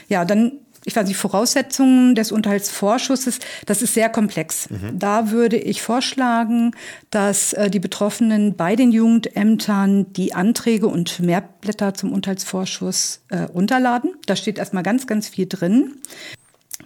Ja, 0.10 0.26
dann 0.26 0.54
ich 0.88 0.96
weiß 0.96 1.06
nicht, 1.06 1.18
Voraussetzungen 1.18 2.16
des 2.16 2.32
Unterhaltsvorschusses, 2.32 3.40
das 3.66 3.82
ist 3.82 3.94
sehr 3.94 4.08
komplex. 4.08 4.70
Mhm. 4.70 4.98
Da 4.98 5.32
würde 5.32 5.58
ich 5.58 5.82
vorschlagen, 5.82 6.72
dass 7.10 7.52
äh, 7.52 7.70
die 7.70 7.82
Betroffenen 7.82 8.56
bei 8.56 8.78
den 8.78 8.94
Jugendämtern 8.94 10.14
die 10.14 10.34
Anträge 10.34 10.88
und 10.88 11.20
Mehrblätter 11.20 11.94
zum 11.94 12.14
Unterhaltsvorschuss 12.14 13.20
äh, 13.28 13.40
runterladen. 13.40 14.12
Da 14.28 14.38
steht 14.38 14.58
erstmal 14.58 14.84
ganz, 14.84 15.08
ganz 15.08 15.28
viel 15.28 15.46
drin. 15.46 15.96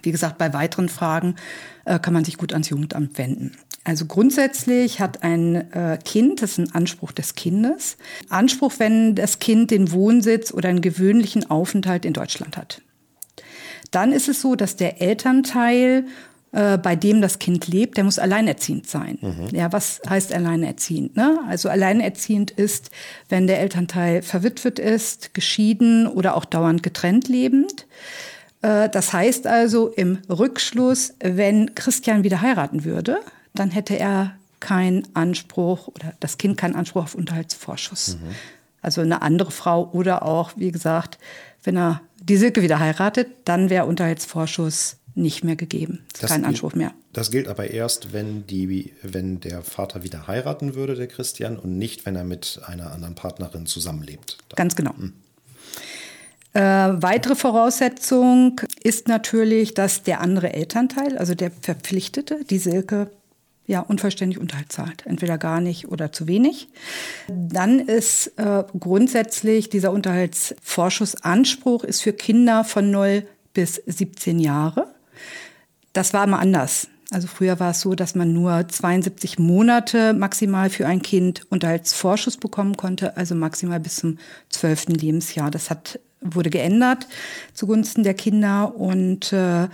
Wie 0.02 0.10
gesagt, 0.10 0.36
bei 0.36 0.52
weiteren 0.52 0.88
Fragen 0.88 1.36
äh, 1.84 2.00
kann 2.00 2.12
man 2.12 2.24
sich 2.24 2.38
gut 2.38 2.52
ans 2.52 2.70
Jugendamt 2.70 3.16
wenden. 3.18 3.52
Also 3.84 4.06
grundsätzlich 4.06 4.98
hat 4.98 5.22
ein 5.22 5.70
äh, 5.72 5.96
Kind, 6.04 6.42
das 6.42 6.52
ist 6.52 6.58
ein 6.58 6.74
Anspruch 6.74 7.12
des 7.12 7.36
Kindes, 7.36 7.96
Anspruch, 8.28 8.74
wenn 8.78 9.14
das 9.14 9.38
Kind 9.38 9.70
den 9.70 9.92
Wohnsitz 9.92 10.52
oder 10.52 10.70
einen 10.70 10.80
gewöhnlichen 10.80 11.48
Aufenthalt 11.50 12.04
in 12.04 12.14
Deutschland 12.14 12.56
hat. 12.56 12.82
Dann 13.92 14.12
ist 14.12 14.28
es 14.28 14.40
so, 14.40 14.56
dass 14.56 14.76
der 14.76 15.00
Elternteil 15.00 16.06
äh, 16.52 16.76
bei 16.76 16.96
dem 16.96 17.22
das 17.22 17.38
Kind 17.38 17.66
lebt, 17.66 17.96
der 17.96 18.04
muss 18.04 18.18
alleinerziehend 18.18 18.86
sein. 18.86 19.18
Mhm. 19.22 19.48
Ja, 19.52 19.72
was 19.72 20.02
heißt 20.06 20.34
alleinerziehend? 20.34 21.16
Ne? 21.16 21.40
Also 21.48 21.70
alleinerziehend 21.70 22.50
ist, 22.50 22.90
wenn 23.30 23.46
der 23.46 23.60
Elternteil 23.60 24.20
verwitwet 24.20 24.78
ist, 24.78 25.32
geschieden 25.32 26.06
oder 26.06 26.36
auch 26.36 26.44
dauernd 26.44 26.82
getrennt 26.82 27.28
lebend. 27.28 27.86
Äh, 28.60 28.90
das 28.90 29.14
heißt 29.14 29.46
also 29.46 29.88
im 29.88 30.18
Rückschluss, 30.28 31.14
wenn 31.20 31.74
Christian 31.74 32.22
wieder 32.22 32.42
heiraten 32.42 32.84
würde, 32.84 33.18
dann 33.54 33.70
hätte 33.70 33.98
er 33.98 34.34
keinen 34.60 35.08
Anspruch 35.14 35.88
oder 35.88 36.12
das 36.20 36.36
Kind 36.36 36.58
keinen 36.58 36.76
Anspruch 36.76 37.04
auf 37.04 37.14
Unterhaltsvorschuss. 37.14 38.18
Mhm. 38.20 38.34
Also 38.82 39.00
eine 39.00 39.22
andere 39.22 39.50
Frau 39.50 39.90
oder 39.92 40.22
auch, 40.22 40.52
wie 40.56 40.70
gesagt, 40.70 41.18
wenn 41.64 41.78
er 41.78 42.02
die 42.22 42.36
Silke 42.36 42.62
wieder 42.62 42.78
heiratet, 42.78 43.28
dann 43.44 43.70
wäre 43.70 43.86
Unterhaltsvorschuss 43.86 44.96
nicht 45.14 45.44
mehr 45.44 45.56
gegeben. 45.56 46.04
Das 46.20 46.30
kein 46.30 46.44
Anspruch 46.44 46.74
mehr. 46.74 46.92
Das 47.12 47.30
gilt 47.30 47.48
aber 47.48 47.70
erst, 47.70 48.12
wenn, 48.12 48.46
die, 48.46 48.92
wenn 49.02 49.40
der 49.40 49.62
Vater 49.62 50.02
wieder 50.02 50.26
heiraten 50.26 50.74
würde, 50.74 50.94
der 50.94 51.06
Christian, 51.06 51.58
und 51.58 51.76
nicht, 51.76 52.06
wenn 52.06 52.16
er 52.16 52.24
mit 52.24 52.60
einer 52.66 52.92
anderen 52.92 53.14
Partnerin 53.14 53.66
zusammenlebt. 53.66 54.38
Ganz 54.56 54.74
genau. 54.74 54.94
Hm. 54.96 55.12
Äh, 56.54 56.60
weitere 56.60 57.34
Voraussetzung 57.34 58.60
ist 58.82 59.08
natürlich, 59.08 59.74
dass 59.74 60.02
der 60.02 60.20
andere 60.20 60.52
Elternteil, 60.52 61.16
also 61.16 61.34
der 61.34 61.50
Verpflichtete, 61.50 62.44
die 62.48 62.58
Silke, 62.58 63.10
ja, 63.72 63.80
unvollständig 63.80 64.38
Unterhalt 64.38 64.70
zahlt. 64.70 65.06
Entweder 65.06 65.38
gar 65.38 65.62
nicht 65.62 65.88
oder 65.88 66.12
zu 66.12 66.26
wenig. 66.26 66.68
Dann 67.26 67.80
ist 67.80 68.26
äh, 68.36 68.64
grundsätzlich 68.78 69.70
dieser 69.70 69.92
Unterhaltsvorschussanspruch 69.92 71.82
ist 71.82 72.02
für 72.02 72.12
Kinder 72.12 72.64
von 72.64 72.90
0 72.90 73.26
bis 73.54 73.76
17 73.86 74.38
Jahre. 74.40 74.94
Das 75.94 76.12
war 76.12 76.24
immer 76.24 76.38
anders. 76.38 76.88
Also 77.10 77.28
früher 77.28 77.60
war 77.60 77.70
es 77.70 77.80
so, 77.80 77.94
dass 77.94 78.14
man 78.14 78.34
nur 78.34 78.68
72 78.68 79.38
Monate 79.38 80.12
maximal 80.12 80.68
für 80.68 80.86
ein 80.86 81.00
Kind 81.00 81.46
Unterhaltsvorschuss 81.48 82.36
bekommen 82.36 82.76
konnte, 82.76 83.16
also 83.16 83.34
maximal 83.34 83.80
bis 83.80 83.96
zum 83.96 84.18
12. 84.50 84.88
Lebensjahr. 84.88 85.50
Das 85.50 85.70
hat, 85.70 85.98
wurde 86.22 86.50
geändert 86.50 87.06
zugunsten 87.54 88.02
der 88.02 88.14
Kinder 88.14 88.74
und 88.76 89.32
äh, 89.32 89.68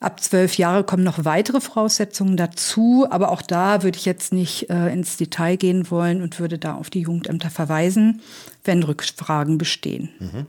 ab 0.00 0.22
zwölf 0.22 0.56
Jahre 0.58 0.84
kommen 0.84 1.04
noch 1.04 1.24
weitere 1.24 1.60
Voraussetzungen 1.60 2.36
dazu. 2.36 3.06
Aber 3.10 3.30
auch 3.30 3.42
da 3.42 3.82
würde 3.82 3.98
ich 3.98 4.04
jetzt 4.04 4.32
nicht 4.32 4.70
äh, 4.70 4.92
ins 4.92 5.16
Detail 5.16 5.56
gehen 5.56 5.90
wollen 5.90 6.22
und 6.22 6.38
würde 6.40 6.58
da 6.58 6.74
auf 6.74 6.90
die 6.90 7.00
Jugendämter 7.00 7.50
verweisen, 7.50 8.22
wenn 8.64 8.82
Rückfragen 8.82 9.58
bestehen. 9.58 10.10
Mhm. 10.18 10.46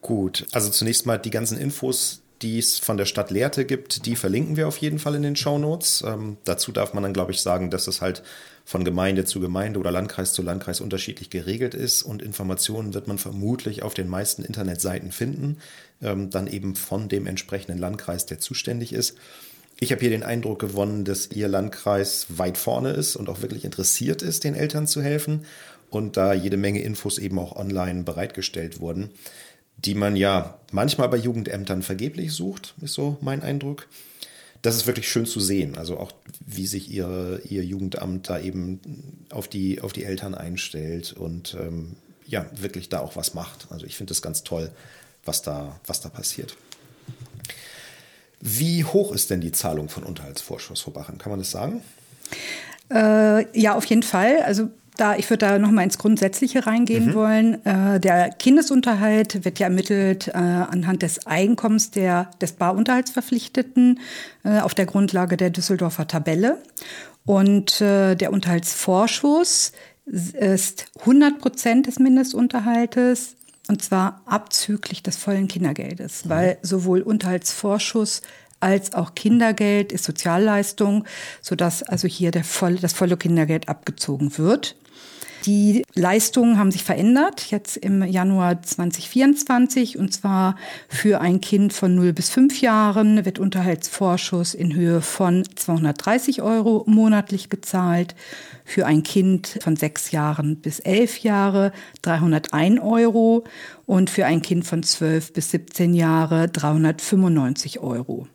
Gut, 0.00 0.46
also 0.52 0.70
zunächst 0.70 1.06
mal 1.06 1.18
die 1.18 1.30
ganzen 1.30 1.58
Infos 1.58 2.22
die 2.42 2.58
es 2.58 2.78
von 2.78 2.96
der 2.96 3.04
Stadt 3.04 3.30
Lehrte 3.30 3.64
gibt, 3.64 4.06
die 4.06 4.16
verlinken 4.16 4.56
wir 4.56 4.68
auf 4.68 4.76
jeden 4.78 4.98
Fall 4.98 5.14
in 5.14 5.22
den 5.22 5.36
Show 5.36 5.58
Notes. 5.58 6.04
Ähm, 6.06 6.36
dazu 6.44 6.72
darf 6.72 6.94
man 6.94 7.02
dann, 7.02 7.12
glaube 7.12 7.32
ich, 7.32 7.40
sagen, 7.40 7.70
dass 7.70 7.86
es 7.86 8.00
halt 8.00 8.22
von 8.68 8.84
Gemeinde 8.84 9.24
zu 9.24 9.40
Gemeinde 9.40 9.80
oder 9.80 9.90
Landkreis 9.90 10.34
zu 10.34 10.42
Landkreis 10.42 10.82
unterschiedlich 10.82 11.30
geregelt 11.30 11.72
ist 11.72 12.02
und 12.02 12.20
Informationen 12.20 12.92
wird 12.92 13.08
man 13.08 13.16
vermutlich 13.16 13.82
auf 13.82 13.94
den 13.94 14.08
meisten 14.08 14.44
Internetseiten 14.44 15.10
finden, 15.10 15.56
ähm, 16.02 16.28
dann 16.28 16.46
eben 16.46 16.76
von 16.76 17.08
dem 17.08 17.26
entsprechenden 17.26 17.78
Landkreis, 17.78 18.26
der 18.26 18.40
zuständig 18.40 18.92
ist. 18.92 19.16
Ich 19.80 19.90
habe 19.90 20.02
hier 20.02 20.10
den 20.10 20.22
Eindruck 20.22 20.58
gewonnen, 20.58 21.06
dass 21.06 21.30
Ihr 21.30 21.48
Landkreis 21.48 22.26
weit 22.28 22.58
vorne 22.58 22.90
ist 22.90 23.16
und 23.16 23.30
auch 23.30 23.40
wirklich 23.40 23.64
interessiert 23.64 24.20
ist, 24.20 24.44
den 24.44 24.54
Eltern 24.54 24.86
zu 24.86 25.00
helfen 25.00 25.46
und 25.88 26.18
da 26.18 26.34
jede 26.34 26.58
Menge 26.58 26.82
Infos 26.82 27.16
eben 27.16 27.38
auch 27.38 27.56
online 27.56 28.02
bereitgestellt 28.02 28.80
wurden 28.80 29.12
die 29.84 29.94
man 29.94 30.16
ja 30.16 30.58
manchmal 30.72 31.08
bei 31.08 31.16
Jugendämtern 31.16 31.82
vergeblich 31.82 32.32
sucht, 32.32 32.74
ist 32.82 32.94
so 32.94 33.16
mein 33.20 33.42
Eindruck. 33.42 33.86
Das 34.62 34.74
ist 34.76 34.86
wirklich 34.86 35.08
schön 35.08 35.26
zu 35.26 35.40
sehen, 35.40 35.78
also 35.78 35.98
auch 35.98 36.12
wie 36.44 36.66
sich 36.66 36.90
ihre, 36.90 37.40
ihr 37.48 37.64
Jugendamt 37.64 38.28
da 38.28 38.40
eben 38.40 38.80
auf 39.30 39.46
die, 39.46 39.80
auf 39.80 39.92
die 39.92 40.04
Eltern 40.04 40.34
einstellt 40.34 41.12
und 41.12 41.56
ähm, 41.60 41.96
ja, 42.26 42.46
wirklich 42.54 42.88
da 42.88 43.00
auch 43.00 43.16
was 43.16 43.34
macht. 43.34 43.68
Also 43.70 43.86
ich 43.86 43.96
finde 43.96 44.12
es 44.12 44.20
ganz 44.20 44.42
toll, 44.42 44.70
was 45.24 45.42
da, 45.42 45.80
was 45.86 46.00
da 46.00 46.08
passiert. 46.08 46.56
Wie 48.40 48.84
hoch 48.84 49.12
ist 49.12 49.30
denn 49.30 49.40
die 49.40 49.52
Zahlung 49.52 49.88
von 49.88 50.02
Unterhaltsvorschuss, 50.02 50.82
Frau 50.82 50.90
Bachen? 50.90 51.18
Kann 51.18 51.30
man 51.30 51.38
das 51.38 51.50
sagen? 51.50 51.82
Äh, 52.90 53.58
ja, 53.58 53.74
auf 53.74 53.84
jeden 53.86 54.02
Fall. 54.02 54.42
Also 54.42 54.70
da, 55.00 55.16
ich 55.16 55.28
würde 55.30 55.46
da 55.46 55.58
noch 55.58 55.70
mal 55.70 55.82
ins 55.82 55.98
Grundsätzliche 55.98 56.66
reingehen 56.66 57.06
mhm. 57.06 57.14
wollen. 57.14 57.66
Äh, 57.66 58.00
der 58.00 58.30
Kindesunterhalt 58.30 59.44
wird 59.44 59.58
ja 59.58 59.66
ermittelt 59.66 60.28
äh, 60.28 60.32
anhand 60.32 61.02
des 61.02 61.26
Einkommens 61.26 61.90
der, 61.90 62.30
des 62.40 62.52
Barunterhaltsverpflichteten 62.52 64.00
äh, 64.44 64.60
auf 64.60 64.74
der 64.74 64.86
Grundlage 64.86 65.36
der 65.36 65.50
Düsseldorfer 65.50 66.06
Tabelle. 66.06 66.58
Und 67.24 67.80
äh, 67.80 68.14
der 68.14 68.32
Unterhaltsvorschuss 68.32 69.72
ist 70.06 70.86
100 71.00 71.38
Prozent 71.38 71.86
des 71.86 71.98
Mindestunterhaltes 71.98 73.36
und 73.68 73.82
zwar 73.82 74.22
abzüglich 74.24 75.02
des 75.02 75.16
vollen 75.16 75.46
Kindergeldes, 75.46 76.24
mhm. 76.24 76.30
weil 76.30 76.58
sowohl 76.62 77.02
Unterhaltsvorschuss 77.02 78.22
als 78.60 78.94
auch 78.94 79.14
Kindergeld 79.14 79.92
ist 79.92 80.04
Sozialleistung, 80.04 81.04
sodass 81.40 81.82
also 81.82 82.08
hier 82.08 82.30
der 82.30 82.44
voll, 82.44 82.76
das 82.76 82.92
volle 82.92 83.16
Kindergeld 83.16 83.68
abgezogen 83.68 84.36
wird. 84.36 84.74
Die 85.48 85.82
Leistungen 85.94 86.58
haben 86.58 86.70
sich 86.70 86.84
verändert, 86.84 87.50
jetzt 87.50 87.78
im 87.78 88.02
Januar 88.02 88.60
2024. 88.60 89.96
Und 89.98 90.12
zwar 90.12 90.56
für 90.90 91.22
ein 91.22 91.40
Kind 91.40 91.72
von 91.72 91.94
0 91.94 92.12
bis 92.12 92.28
5 92.28 92.60
Jahren 92.60 93.24
wird 93.24 93.38
Unterhaltsvorschuss 93.38 94.52
in 94.52 94.74
Höhe 94.74 95.00
von 95.00 95.44
230 95.56 96.42
Euro 96.42 96.84
monatlich 96.86 97.48
gezahlt. 97.48 98.14
Für 98.66 98.84
ein 98.84 99.02
Kind 99.02 99.58
von 99.62 99.74
6 99.74 100.10
Jahren 100.10 100.56
bis 100.56 100.80
11 100.80 101.20
Jahre 101.20 101.72
301 102.02 102.82
Euro. 102.82 103.44
Und 103.86 104.10
für 104.10 104.26
ein 104.26 104.42
Kind 104.42 104.66
von 104.66 104.82
12 104.82 105.32
bis 105.32 105.50
17 105.52 105.94
Jahre 105.94 106.48
395 106.48 107.80
Euro. 107.80 108.28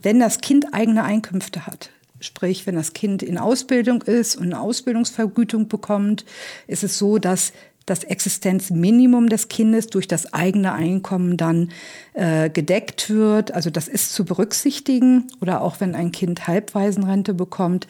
Wenn 0.00 0.18
das 0.18 0.38
Kind 0.38 0.72
eigene 0.72 1.04
Einkünfte 1.04 1.66
hat, 1.66 1.90
Sprich, 2.20 2.66
wenn 2.66 2.74
das 2.74 2.92
Kind 2.92 3.22
in 3.22 3.38
Ausbildung 3.38 4.02
ist 4.02 4.36
und 4.36 4.44
eine 4.44 4.60
Ausbildungsvergütung 4.60 5.68
bekommt, 5.68 6.24
ist 6.66 6.84
es 6.84 6.98
so, 6.98 7.18
dass 7.18 7.52
das 7.86 8.04
Existenzminimum 8.04 9.28
des 9.28 9.48
Kindes 9.48 9.86
durch 9.86 10.08
das 10.08 10.32
eigene 10.32 10.72
Einkommen 10.72 11.36
dann 11.36 11.70
äh, 12.12 12.50
gedeckt 12.50 13.10
wird. 13.10 13.52
Also 13.52 13.70
das 13.70 13.88
ist 13.88 14.12
zu 14.12 14.24
berücksichtigen. 14.24 15.28
Oder 15.40 15.62
auch 15.62 15.80
wenn 15.80 15.94
ein 15.94 16.12
Kind 16.12 16.46
Halbwaisenrente 16.46 17.34
bekommt. 17.34 17.86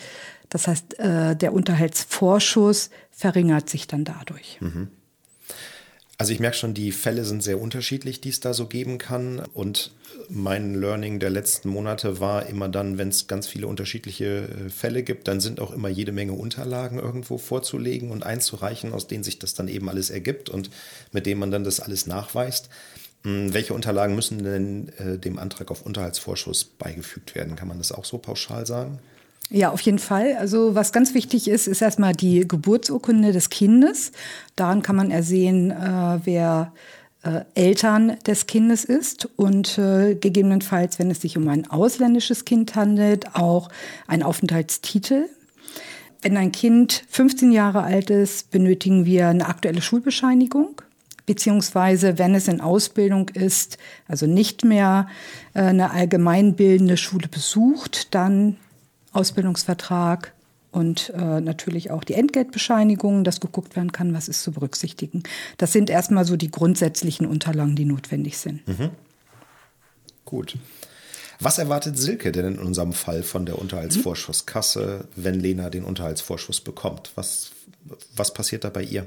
Das 0.48 0.68
heißt, 0.68 0.98
äh, 0.98 1.36
der 1.36 1.52
Unterhaltsvorschuss 1.52 2.90
verringert 3.10 3.68
sich 3.68 3.86
dann 3.86 4.04
dadurch. 4.04 4.58
Mhm. 4.60 4.88
Also 6.20 6.32
ich 6.32 6.40
merke 6.40 6.56
schon, 6.56 6.74
die 6.74 6.90
Fälle 6.90 7.24
sind 7.24 7.44
sehr 7.44 7.60
unterschiedlich, 7.60 8.20
die 8.20 8.30
es 8.30 8.40
da 8.40 8.52
so 8.52 8.66
geben 8.66 8.98
kann. 8.98 9.38
Und 9.54 9.92
mein 10.28 10.74
Learning 10.74 11.20
der 11.20 11.30
letzten 11.30 11.68
Monate 11.68 12.18
war 12.18 12.46
immer 12.46 12.68
dann, 12.68 12.98
wenn 12.98 13.08
es 13.08 13.28
ganz 13.28 13.46
viele 13.46 13.68
unterschiedliche 13.68 14.48
äh, 14.48 14.68
Fälle 14.68 15.04
gibt, 15.04 15.28
dann 15.28 15.38
sind 15.38 15.60
auch 15.60 15.70
immer 15.70 15.88
jede 15.88 16.10
Menge 16.10 16.32
Unterlagen 16.32 16.98
irgendwo 16.98 17.38
vorzulegen 17.38 18.10
und 18.10 18.24
einzureichen, 18.26 18.92
aus 18.92 19.06
denen 19.06 19.22
sich 19.22 19.38
das 19.38 19.54
dann 19.54 19.68
eben 19.68 19.88
alles 19.88 20.10
ergibt 20.10 20.50
und 20.50 20.70
mit 21.12 21.24
denen 21.24 21.38
man 21.38 21.52
dann 21.52 21.62
das 21.62 21.78
alles 21.78 22.08
nachweist. 22.08 22.68
Hm, 23.22 23.54
welche 23.54 23.74
Unterlagen 23.74 24.16
müssen 24.16 24.42
denn 24.42 24.88
äh, 24.98 25.18
dem 25.18 25.38
Antrag 25.38 25.70
auf 25.70 25.86
Unterhaltsvorschuss 25.86 26.64
beigefügt 26.64 27.36
werden? 27.36 27.54
Kann 27.54 27.68
man 27.68 27.78
das 27.78 27.92
auch 27.92 28.04
so 28.04 28.18
pauschal 28.18 28.66
sagen? 28.66 28.98
Ja, 29.50 29.70
auf 29.70 29.80
jeden 29.80 29.98
Fall. 29.98 30.36
Also 30.38 30.74
was 30.74 30.92
ganz 30.92 31.14
wichtig 31.14 31.48
ist, 31.48 31.68
ist 31.68 31.80
erstmal 31.80 32.12
die 32.12 32.46
Geburtsurkunde 32.46 33.32
des 33.32 33.48
Kindes. 33.48 34.12
Daran 34.56 34.82
kann 34.82 34.96
man 34.96 35.10
ersehen, 35.10 35.70
äh, 35.70 36.18
wer 36.24 36.72
äh, 37.22 37.40
Eltern 37.54 38.16
des 38.26 38.46
Kindes 38.46 38.84
ist 38.84 39.28
und 39.36 39.78
äh, 39.78 40.16
gegebenenfalls, 40.16 40.98
wenn 40.98 41.10
es 41.10 41.22
sich 41.22 41.38
um 41.38 41.48
ein 41.48 41.68
ausländisches 41.70 42.44
Kind 42.44 42.74
handelt, 42.74 43.34
auch 43.36 43.70
ein 44.06 44.22
Aufenthaltstitel. 44.22 45.30
Wenn 46.20 46.36
ein 46.36 46.52
Kind 46.52 47.04
15 47.08 47.50
Jahre 47.50 47.82
alt 47.82 48.10
ist, 48.10 48.50
benötigen 48.50 49.06
wir 49.06 49.28
eine 49.28 49.46
aktuelle 49.46 49.82
Schulbescheinigung 49.82 50.82
beziehungsweise 51.26 52.16
wenn 52.16 52.34
es 52.34 52.48
in 52.48 52.62
Ausbildung 52.62 53.28
ist, 53.28 53.76
also 54.08 54.26
nicht 54.26 54.64
mehr 54.64 55.08
äh, 55.52 55.60
eine 55.60 55.90
allgemeinbildende 55.90 56.96
Schule 56.96 57.28
besucht, 57.28 58.14
dann 58.14 58.56
Ausbildungsvertrag 59.18 60.32
und 60.70 61.10
äh, 61.10 61.40
natürlich 61.40 61.90
auch 61.90 62.04
die 62.04 62.14
Entgeltbescheinigung, 62.14 63.24
dass 63.24 63.40
geguckt 63.40 63.74
werden 63.74 63.92
kann, 63.92 64.14
was 64.14 64.28
ist 64.28 64.42
zu 64.42 64.52
berücksichtigen. 64.52 65.22
Das 65.56 65.72
sind 65.72 65.90
erstmal 65.90 66.24
so 66.24 66.36
die 66.36 66.50
grundsätzlichen 66.50 67.26
Unterlagen, 67.26 67.74
die 67.74 67.84
notwendig 67.84 68.38
sind. 68.38 68.66
Mhm. 68.68 68.90
Gut. 70.24 70.56
Was 71.40 71.58
erwartet 71.58 71.98
Silke 71.98 72.32
denn 72.32 72.46
in 72.46 72.58
unserem 72.58 72.92
Fall 72.92 73.22
von 73.22 73.46
der 73.46 73.58
Unterhaltsvorschusskasse, 73.58 75.06
wenn 75.16 75.38
Lena 75.38 75.70
den 75.70 75.84
Unterhaltsvorschuss 75.84 76.60
bekommt? 76.60 77.12
Was, 77.14 77.50
was 78.14 78.34
passiert 78.34 78.64
da 78.64 78.70
bei 78.70 78.82
ihr? 78.82 79.06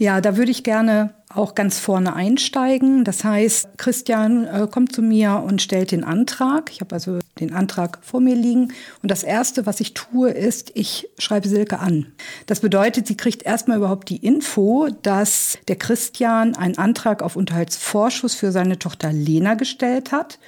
Ja, 0.00 0.22
da 0.22 0.38
würde 0.38 0.50
ich 0.50 0.64
gerne 0.64 1.12
auch 1.28 1.54
ganz 1.54 1.78
vorne 1.78 2.14
einsteigen. 2.14 3.04
Das 3.04 3.22
heißt, 3.22 3.76
Christian 3.76 4.46
äh, 4.46 4.66
kommt 4.66 4.94
zu 4.94 5.02
mir 5.02 5.44
und 5.46 5.60
stellt 5.60 5.90
den 5.92 6.04
Antrag. 6.04 6.70
Ich 6.72 6.80
habe 6.80 6.94
also 6.94 7.18
den 7.38 7.52
Antrag 7.52 7.98
vor 8.00 8.20
mir 8.22 8.34
liegen. 8.34 8.72
Und 9.02 9.10
das 9.10 9.22
Erste, 9.22 9.66
was 9.66 9.78
ich 9.78 9.92
tue, 9.92 10.30
ist, 10.30 10.72
ich 10.74 11.10
schreibe 11.18 11.48
Silke 11.48 11.80
an. 11.80 12.06
Das 12.46 12.60
bedeutet, 12.60 13.06
sie 13.08 13.16
kriegt 13.18 13.42
erstmal 13.42 13.76
überhaupt 13.76 14.08
die 14.08 14.24
Info, 14.24 14.88
dass 15.02 15.58
der 15.68 15.76
Christian 15.76 16.56
einen 16.56 16.78
Antrag 16.78 17.22
auf 17.22 17.36
Unterhaltsvorschuss 17.36 18.34
für 18.34 18.52
seine 18.52 18.78
Tochter 18.78 19.12
Lena 19.12 19.52
gestellt 19.52 20.12
hat, 20.12 20.38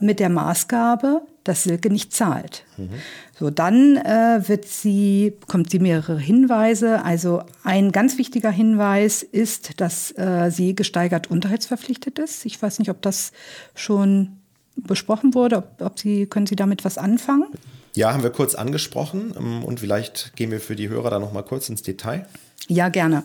mit 0.00 0.18
der 0.18 0.30
Maßgabe, 0.30 1.22
dass 1.44 1.62
Silke 1.62 1.90
nicht 1.90 2.12
zahlt. 2.12 2.64
Mhm. 2.76 2.90
So, 3.38 3.50
dann 3.50 3.98
äh, 3.98 4.48
wird 4.48 4.64
sie, 4.64 5.34
bekommt 5.40 5.70
sie 5.70 5.78
mehrere 5.78 6.18
Hinweise. 6.18 7.04
Also 7.04 7.42
ein 7.64 7.92
ganz 7.92 8.16
wichtiger 8.16 8.50
Hinweis 8.50 9.22
ist, 9.22 9.78
dass 9.80 10.16
äh, 10.16 10.50
sie 10.50 10.74
gesteigert 10.74 11.30
unterhaltsverpflichtet 11.30 12.18
ist. 12.18 12.46
Ich 12.46 12.60
weiß 12.60 12.78
nicht, 12.78 12.90
ob 12.90 13.02
das 13.02 13.32
schon 13.74 14.38
besprochen 14.76 15.34
wurde. 15.34 15.58
Ob, 15.58 15.80
ob 15.80 15.98
Sie, 15.98 16.26
können 16.26 16.46
Sie 16.46 16.56
damit 16.56 16.84
was 16.84 16.96
anfangen? 16.96 17.48
Ja, 17.96 18.12
haben 18.12 18.22
wir 18.22 18.30
kurz 18.30 18.54
angesprochen 18.54 19.32
ähm, 19.38 19.64
und 19.64 19.80
vielleicht 19.80 20.36
gehen 20.36 20.50
wir 20.50 20.60
für 20.60 20.76
die 20.76 20.90
Hörer 20.90 21.08
da 21.08 21.18
noch 21.18 21.32
mal 21.32 21.42
kurz 21.42 21.70
ins 21.70 21.82
Detail. 21.82 22.26
Ja, 22.68 22.90
gerne. 22.90 23.24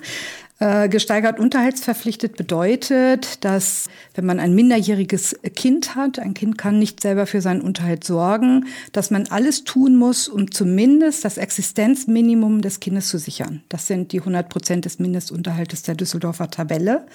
Äh, 0.59 0.87
gesteigert 0.87 1.39
unterhaltsverpflichtet 1.39 2.37
bedeutet, 2.37 3.43
dass 3.43 3.89
wenn 4.13 4.25
man 4.25 4.39
ein 4.39 4.53
minderjähriges 4.53 5.35
Kind 5.55 5.95
hat, 5.95 6.19
ein 6.19 6.33
Kind 6.33 6.57
kann 6.57 6.79
nicht 6.79 7.01
selber 7.01 7.25
für 7.25 7.41
seinen 7.41 7.61
Unterhalt 7.61 8.05
sorgen, 8.05 8.67
dass 8.93 9.11
man 9.11 9.27
alles 9.27 9.65
tun 9.65 9.97
muss, 9.97 10.29
um 10.29 10.51
zumindest 10.51 11.25
das 11.25 11.37
Existenzminimum 11.37 12.61
des 12.61 12.79
Kindes 12.79 13.09
zu 13.09 13.17
sichern. 13.17 13.63
Das 13.67 13.87
sind 13.87 14.13
die 14.13 14.19
100 14.19 14.47
Prozent 14.47 14.85
des 14.85 14.99
Mindestunterhaltes 14.99 15.81
der 15.83 15.95
Düsseldorfer 15.95 16.49
Tabelle. 16.49 17.07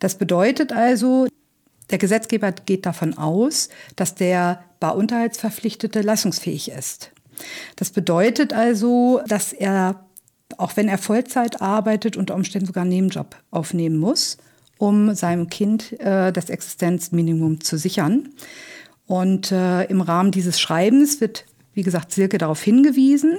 Das 0.00 0.16
bedeutet 0.16 0.72
also, 0.72 1.26
der 1.90 1.98
Gesetzgeber 1.98 2.52
geht 2.52 2.86
davon 2.86 3.16
aus, 3.16 3.68
dass 3.96 4.14
der 4.14 4.62
Barunterhaltsverpflichtete 4.80 6.02
leistungsfähig 6.02 6.70
ist. 6.70 7.12
Das 7.76 7.90
bedeutet 7.90 8.52
also, 8.52 9.22
dass 9.26 9.52
er 9.52 10.08
auch 10.56 10.76
wenn 10.76 10.88
er 10.88 10.98
Vollzeit 10.98 11.60
arbeitet, 11.60 12.16
unter 12.16 12.34
Umständen 12.34 12.66
sogar 12.66 12.82
einen 12.82 12.90
Nebenjob 12.90 13.36
aufnehmen 13.50 13.98
muss, 13.98 14.38
um 14.78 15.14
seinem 15.14 15.50
Kind 15.50 15.98
äh, 16.00 16.32
das 16.32 16.48
Existenzminimum 16.48 17.60
zu 17.60 17.76
sichern. 17.76 18.30
Und 19.06 19.52
äh, 19.52 19.84
im 19.84 20.00
Rahmen 20.00 20.30
dieses 20.30 20.58
Schreibens 20.58 21.20
wird, 21.20 21.44
wie 21.74 21.82
gesagt, 21.82 22.12
Silke 22.12 22.38
darauf 22.38 22.62
hingewiesen. 22.62 23.38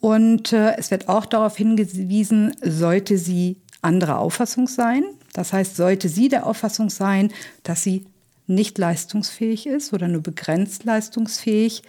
Und 0.00 0.52
äh, 0.52 0.76
es 0.76 0.90
wird 0.90 1.08
auch 1.08 1.26
darauf 1.26 1.56
hingewiesen, 1.56 2.54
sollte 2.62 3.18
sie 3.18 3.60
anderer 3.82 4.18
Auffassung 4.18 4.66
sein. 4.66 5.04
Das 5.32 5.52
heißt, 5.52 5.76
sollte 5.76 6.08
sie 6.08 6.28
der 6.28 6.46
Auffassung 6.46 6.90
sein, 6.90 7.32
dass 7.62 7.82
sie 7.82 8.06
nicht 8.46 8.78
leistungsfähig 8.78 9.66
ist 9.66 9.92
oder 9.92 10.08
nur 10.08 10.22
begrenzt 10.22 10.84
leistungsfähig, 10.84 11.82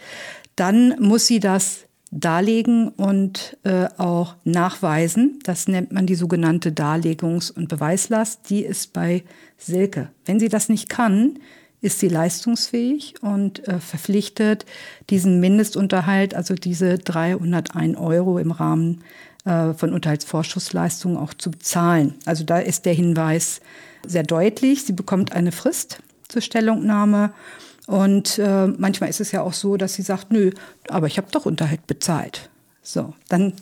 dann 0.55 0.95
muss 0.99 1.27
sie 1.27 1.39
das 1.39 1.85
darlegen 2.11 2.89
und 2.89 3.57
äh, 3.63 3.87
auch 3.97 4.35
nachweisen. 4.43 5.39
Das 5.43 5.67
nennt 5.67 5.91
man 5.91 6.05
die 6.05 6.15
sogenannte 6.15 6.71
Darlegungs- 6.71 7.51
und 7.51 7.69
Beweislast. 7.69 8.49
Die 8.49 8.63
ist 8.63 8.93
bei 8.93 9.23
Silke. 9.57 10.09
Wenn 10.25 10.39
sie 10.39 10.49
das 10.49 10.69
nicht 10.69 10.89
kann, 10.89 11.39
ist 11.81 11.99
sie 11.99 12.07
leistungsfähig 12.07 13.15
und 13.21 13.67
äh, 13.67 13.79
verpflichtet, 13.79 14.65
diesen 15.09 15.39
Mindestunterhalt, 15.39 16.35
also 16.35 16.53
diese 16.53 16.97
301 16.99 17.97
Euro 17.97 18.37
im 18.37 18.51
Rahmen 18.51 19.03
äh, 19.45 19.73
von 19.73 19.93
Unterhaltsvorschussleistungen 19.93 21.17
auch 21.17 21.33
zu 21.33 21.51
bezahlen. 21.51 22.15
Also 22.25 22.43
da 22.43 22.59
ist 22.59 22.85
der 22.85 22.93
Hinweis 22.93 23.61
sehr 24.05 24.23
deutlich. 24.23 24.83
Sie 24.85 24.93
bekommt 24.93 25.33
eine 25.33 25.51
Frist 25.51 25.99
zur 26.27 26.41
Stellungnahme 26.41 27.33
und 27.87 28.39
äh, 28.39 28.67
manchmal 28.67 29.09
ist 29.09 29.21
es 29.21 29.31
ja 29.31 29.41
auch 29.41 29.53
so, 29.53 29.77
dass 29.77 29.93
sie 29.93 30.01
sagt, 30.01 30.31
nö, 30.31 30.51
aber 30.87 31.07
ich 31.07 31.17
habe 31.17 31.27
doch 31.31 31.45
Unterhalt 31.45 31.85
bezahlt. 31.87 32.49
So, 32.81 33.13
dann 33.29 33.53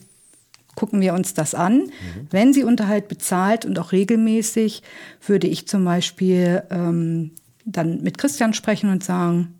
gucken 0.75 1.01
wir 1.01 1.13
uns 1.13 1.33
das 1.33 1.53
an. 1.55 1.77
Mhm. 1.77 2.27
Wenn 2.29 2.53
sie 2.53 2.63
Unterhalt 2.63 3.07
bezahlt 3.07 3.65
und 3.65 3.77
auch 3.79 3.91
regelmäßig, 3.91 4.83
würde 5.25 5.47
ich 5.47 5.67
zum 5.67 5.83
Beispiel 5.85 6.63
ähm, 6.69 7.31
dann 7.65 8.01
mit 8.01 8.17
Christian 8.17 8.53
sprechen 8.53 8.89
und 8.91 9.03
sagen, 9.03 9.55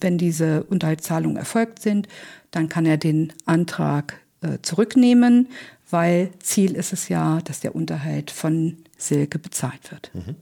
wenn 0.00 0.18
diese 0.18 0.64
Unterhaltszahlungen 0.64 1.36
erfolgt 1.36 1.80
sind, 1.80 2.08
dann 2.50 2.68
kann 2.68 2.86
er 2.86 2.96
den 2.96 3.32
Antrag 3.46 4.20
äh, 4.42 4.58
zurücknehmen, 4.62 5.48
weil 5.90 6.30
Ziel 6.40 6.74
ist 6.74 6.92
es 6.92 7.08
ja, 7.08 7.40
dass 7.42 7.60
der 7.60 7.74
Unterhalt 7.74 8.30
von 8.30 8.76
Silke 8.96 9.38
bezahlt 9.38 9.90
wird. 9.90 10.10
Mhm. 10.14 10.36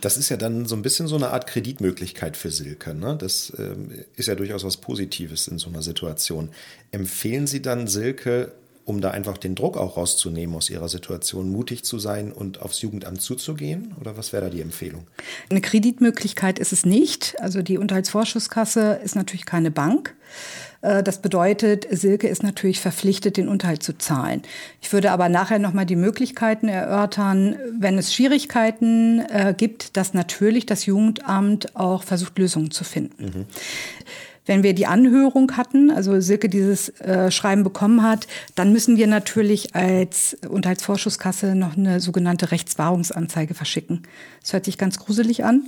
Das 0.00 0.16
ist 0.16 0.30
ja 0.30 0.38
dann 0.38 0.64
so 0.64 0.76
ein 0.76 0.82
bisschen 0.82 1.08
so 1.08 1.16
eine 1.16 1.28
Art 1.28 1.46
Kreditmöglichkeit 1.46 2.38
für 2.38 2.50
Silke. 2.50 2.94
Ne? 2.94 3.16
Das 3.18 3.52
ähm, 3.58 3.90
ist 4.16 4.28
ja 4.28 4.34
durchaus 4.34 4.64
was 4.64 4.78
Positives 4.78 5.46
in 5.46 5.58
so 5.58 5.68
einer 5.68 5.82
Situation. 5.82 6.48
Empfehlen 6.90 7.46
Sie 7.46 7.60
dann 7.60 7.86
Silke, 7.86 8.52
um 8.84 9.00
da 9.00 9.10
einfach 9.10 9.38
den 9.38 9.54
Druck 9.54 9.76
auch 9.76 9.96
rauszunehmen 9.96 10.54
aus 10.54 10.68
ihrer 10.70 10.88
Situation, 10.88 11.50
mutig 11.50 11.84
zu 11.84 11.98
sein 11.98 12.32
und 12.32 12.60
aufs 12.60 12.82
Jugendamt 12.82 13.20
zuzugehen? 13.20 13.94
Oder 14.00 14.16
was 14.16 14.32
wäre 14.32 14.44
da 14.44 14.50
die 14.50 14.60
Empfehlung? 14.60 15.06
Eine 15.50 15.60
Kreditmöglichkeit 15.60 16.58
ist 16.58 16.72
es 16.72 16.84
nicht. 16.84 17.36
Also 17.40 17.62
die 17.62 17.78
Unterhaltsvorschusskasse 17.78 19.00
ist 19.02 19.16
natürlich 19.16 19.46
keine 19.46 19.70
Bank. 19.70 20.14
Äh, 20.84 21.02
das 21.02 21.20
bedeutet, 21.22 21.86
Silke 21.90 22.28
ist 22.28 22.42
natürlich 22.42 22.80
verpflichtet, 22.80 23.36
den 23.36 23.48
Unterhalt 23.48 23.82
zu 23.82 23.96
zahlen. 23.96 24.42
Ich 24.82 24.92
würde 24.92 25.10
aber 25.10 25.28
nachher 25.28 25.58
noch 25.58 25.72
mal 25.72 25.86
die 25.86 25.96
Möglichkeiten 25.96 26.68
erörtern, 26.68 27.56
wenn 27.78 27.98
es 27.98 28.14
Schwierigkeiten 28.14 29.20
äh, 29.20 29.54
gibt, 29.56 29.96
dass 29.96 30.14
natürlich 30.14 30.66
das 30.66 30.86
Jugendamt 30.86 31.74
auch 31.74 32.02
versucht, 32.02 32.38
Lösungen 32.38 32.70
zu 32.70 32.84
finden. 32.84 33.24
Mhm. 33.24 33.46
Wenn 34.46 34.62
wir 34.62 34.74
die 34.74 34.86
Anhörung 34.86 35.56
hatten, 35.56 35.90
also 35.90 36.20
Silke 36.20 36.48
dieses 36.48 36.88
äh, 37.00 37.30
Schreiben 37.30 37.62
bekommen 37.62 38.02
hat, 38.02 38.26
dann 38.54 38.72
müssen 38.72 38.96
wir 38.96 39.06
natürlich 39.06 39.74
als 39.74 40.36
Unterhaltsvorschusskasse 40.48 41.54
noch 41.54 41.76
eine 41.76 42.00
sogenannte 42.00 42.50
Rechtswahrungsanzeige 42.50 43.54
verschicken. 43.54 44.02
Das 44.42 44.52
hört 44.52 44.66
sich 44.66 44.76
ganz 44.76 44.98
gruselig 44.98 45.44
an, 45.44 45.62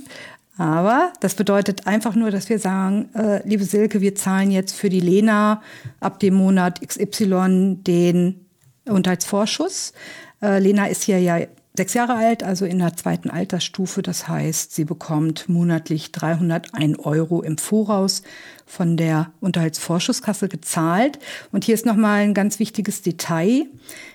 aber 0.57 1.13
das 1.19 1.35
bedeutet 1.35 1.87
einfach 1.87 2.15
nur, 2.15 2.31
dass 2.31 2.49
wir 2.49 2.59
sagen, 2.59 3.09
äh, 3.13 3.47
liebe 3.47 3.63
Silke, 3.63 4.01
wir 4.01 4.15
zahlen 4.15 4.51
jetzt 4.51 4.73
für 4.73 4.89
die 4.89 4.99
Lena 4.99 5.61
ab 5.99 6.19
dem 6.19 6.35
Monat 6.35 6.81
XY 6.85 7.77
den 7.81 8.45
Unterhaltsvorschuss. 8.85 9.93
Äh, 10.41 10.59
Lena 10.59 10.87
ist 10.87 11.03
hier 11.03 11.19
ja 11.19 11.39
sechs 11.77 11.93
Jahre 11.93 12.15
alt, 12.15 12.43
also 12.43 12.65
in 12.65 12.79
der 12.79 12.97
zweiten 12.97 13.29
Altersstufe. 13.29 14.01
Das 14.01 14.27
heißt, 14.27 14.73
sie 14.73 14.83
bekommt 14.83 15.47
monatlich 15.47 16.11
301 16.11 16.99
Euro 16.99 17.41
im 17.41 17.57
Voraus 17.57 18.23
von 18.65 18.97
der 18.97 19.31
Unterhaltsvorschusskasse 19.39 20.49
gezahlt. 20.49 21.19
Und 21.51 21.63
hier 21.63 21.75
ist 21.75 21.85
nochmal 21.85 22.21
ein 22.21 22.33
ganz 22.33 22.59
wichtiges 22.59 23.03
Detail. 23.03 23.67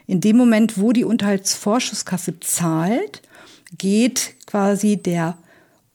In 0.06 0.20
dem 0.20 0.36
Moment, 0.36 0.78
wo 0.78 0.92
die 0.92 1.04
Unterhaltsvorschusskasse 1.04 2.40
zahlt, 2.40 3.22
geht 3.78 4.34
quasi 4.46 4.96
der 4.96 5.38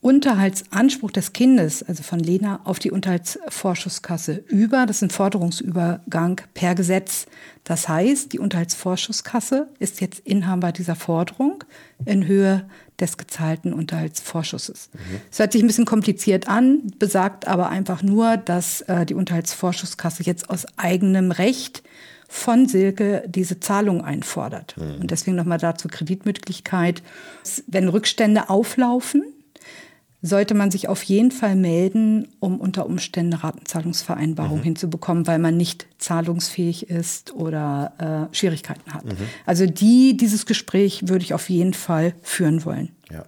Unterhaltsanspruch 0.08 1.12
des 1.12 1.34
Kindes, 1.34 1.84
also 1.84 2.02
von 2.02 2.20
Lena, 2.20 2.62
auf 2.64 2.80
die 2.80 2.92
Unterhaltsvorschusskasse 2.92 4.42
über. 4.48 4.86
Das 4.86 4.98
ist 4.98 5.04
ein 5.04 5.10
Forderungsübergang 5.10 6.40
per 6.54 6.76
Gesetz. 6.76 7.26
Das 7.66 7.90
heißt, 7.90 8.32
die 8.32 8.40
Unterhaltsvorschusskasse 8.40 9.68
ist 9.80 10.00
jetzt 10.00 10.20
Inhaber 10.20 10.72
dieser 10.72 10.96
Forderung 10.96 11.66
in 12.06 12.26
Höhe 12.26 12.70
des 13.02 13.18
gezahlten 13.18 13.74
Unterhaltsvorschusses. 13.74 14.92
Mhm. 14.94 15.00
Es 15.30 15.40
mhm. 15.40 15.42
hört 15.42 15.52
sich 15.52 15.62
ein 15.62 15.68
bisschen 15.68 15.86
kompliziert 15.86 16.48
an, 16.48 16.84
besagt 16.98 17.46
aber 17.46 17.68
einfach 17.68 18.02
nur, 18.02 18.38
dass 18.38 18.80
äh, 18.84 19.06
die 19.06 19.14
Unterhaltsvorschusskasse 19.14 20.24
jetzt 20.24 20.50
aus 20.50 20.66
eigenem 20.78 21.32
Recht 21.32 21.84
von 22.30 22.66
Silke 22.66 23.26
diese 23.28 23.60
Zahlung 23.60 24.06
einfordert. 24.06 24.76
Mhm. 24.78 25.02
Und 25.02 25.12
deswegen 25.12 25.36
nochmal 25.36 25.58
dazu 25.58 25.90
Kreditmöglichkeit. 25.90 27.04
Wenn 27.68 27.90
Rückstände 27.90 28.50
auflaufen, 28.50 29.26
sollte 30.22 30.56
man 30.56 30.72
sich 30.72 30.90
auf 30.90 31.04
jeden 31.04 31.32
Fall 31.32 31.56
melden, 31.56 32.28
um 32.40 32.60
unter 32.60 32.86
Umständen 32.86 33.34
eine 33.34 33.44
Ratenzahlungsvereinbarung 33.44 34.60
mhm. 34.60 34.64
hinzubekommen, 34.64 35.28
weil 35.28 35.40
man 35.40 35.58
nicht 35.58 35.88
zahlungsfähig 36.00 36.90
ist 36.90 37.34
oder 37.34 38.30
äh, 38.32 38.36
Schwierigkeiten 38.36 38.94
hat. 38.94 39.06
Mhm. 39.06 39.18
Also 39.46 39.68
die, 39.68 40.18
dieses 40.18 40.46
Gespräch 40.46 41.08
würde 41.08 41.24
ich 41.24 41.34
auf 41.34 41.50
jeden 41.50 41.74
Fall 41.74 42.16
führen 42.24 42.66
wollen. 42.66 42.90
Ja. 43.12 43.26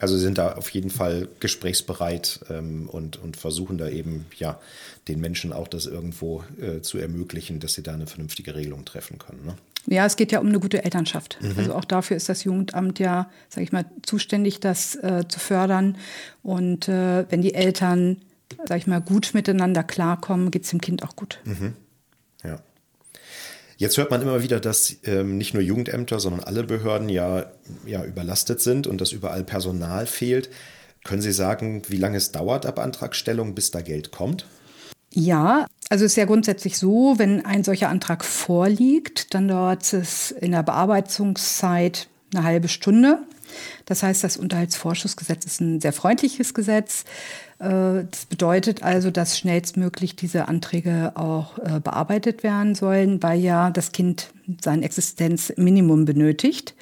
Also 0.00 0.18
sind 0.18 0.38
da 0.38 0.54
auf 0.54 0.68
jeden 0.70 0.90
Fall 0.90 1.28
gesprächsbereit 1.38 2.40
ähm, 2.50 2.88
und, 2.88 3.22
und 3.22 3.36
versuchen 3.36 3.78
da 3.78 3.88
eben 3.88 4.26
ja 4.36 4.58
den 5.06 5.20
Menschen 5.20 5.52
auch 5.52 5.68
das 5.68 5.86
irgendwo 5.86 6.42
äh, 6.60 6.80
zu 6.80 6.98
ermöglichen, 6.98 7.60
dass 7.60 7.74
sie 7.74 7.84
da 7.84 7.94
eine 7.94 8.08
vernünftige 8.08 8.56
Regelung 8.56 8.84
treffen 8.84 9.18
können. 9.18 9.46
Ne? 9.46 9.54
Ja, 9.86 10.06
es 10.06 10.16
geht 10.16 10.32
ja 10.32 10.40
um 10.40 10.48
eine 10.48 10.60
gute 10.60 10.84
Elternschaft. 10.84 11.38
Mhm. 11.40 11.54
Also 11.56 11.74
auch 11.74 11.84
dafür 11.84 12.16
ist 12.16 12.28
das 12.28 12.44
Jugendamt 12.44 12.98
ja, 12.98 13.30
sage 13.48 13.64
ich 13.64 13.72
mal, 13.72 13.84
zuständig, 14.02 14.60
das 14.60 14.94
äh, 14.96 15.24
zu 15.28 15.40
fördern. 15.40 15.98
Und 16.42 16.88
äh, 16.88 17.30
wenn 17.30 17.42
die 17.42 17.54
Eltern, 17.54 18.18
sage 18.64 18.78
ich 18.78 18.86
mal, 18.86 19.00
gut 19.00 19.30
miteinander 19.34 19.82
klarkommen, 19.82 20.50
geht 20.50 20.64
es 20.64 20.70
dem 20.70 20.80
Kind 20.80 21.02
auch 21.02 21.16
gut. 21.16 21.40
Mhm. 21.44 21.74
Ja. 22.44 22.60
Jetzt 23.76 23.98
hört 23.98 24.12
man 24.12 24.22
immer 24.22 24.42
wieder, 24.42 24.60
dass 24.60 24.96
ähm, 25.04 25.38
nicht 25.38 25.54
nur 25.54 25.62
Jugendämter, 25.62 26.20
sondern 26.20 26.44
alle 26.44 26.62
Behörden 26.62 27.08
ja, 27.08 27.46
ja 27.84 28.04
überlastet 28.04 28.60
sind 28.60 28.86
und 28.86 29.00
dass 29.00 29.10
überall 29.10 29.42
Personal 29.42 30.06
fehlt. 30.06 30.50
Können 31.02 31.22
Sie 31.22 31.32
sagen, 31.32 31.82
wie 31.88 31.96
lange 31.96 32.16
es 32.16 32.30
dauert 32.30 32.64
ab 32.64 32.78
Antragstellung, 32.78 33.56
bis 33.56 33.72
da 33.72 33.80
Geld 33.80 34.12
kommt? 34.12 34.46
Ja, 35.14 35.66
also 35.90 36.06
es 36.06 36.12
ist 36.12 36.16
ja 36.16 36.24
grundsätzlich 36.24 36.78
so, 36.78 37.18
wenn 37.18 37.44
ein 37.44 37.64
solcher 37.64 37.90
Antrag 37.90 38.24
vorliegt, 38.24 39.34
dann 39.34 39.48
dauert 39.48 39.92
es 39.92 40.30
in 40.30 40.52
der 40.52 40.62
Bearbeitungszeit 40.62 42.08
eine 42.34 42.44
halbe 42.44 42.68
Stunde. 42.68 43.18
Das 43.84 44.02
heißt, 44.02 44.24
das 44.24 44.38
Unterhaltsvorschussgesetz 44.38 45.44
ist 45.44 45.60
ein 45.60 45.80
sehr 45.80 45.92
freundliches 45.92 46.54
Gesetz. 46.54 47.04
Äh, 47.58 48.04
das 48.10 48.24
bedeutet 48.28 48.82
also, 48.82 49.10
dass 49.10 49.38
schnellstmöglich 49.38 50.16
diese 50.16 50.48
Anträge 50.48 51.12
auch 51.14 51.58
äh, 51.58 51.80
bearbeitet 51.80 52.42
werden 52.42 52.74
sollen, 52.74 53.22
weil 53.22 53.40
ja 53.40 53.70
das 53.70 53.92
Kind 53.92 54.30
sein 54.62 54.82
Existenzminimum 54.82 56.06
benötigt. 56.06 56.74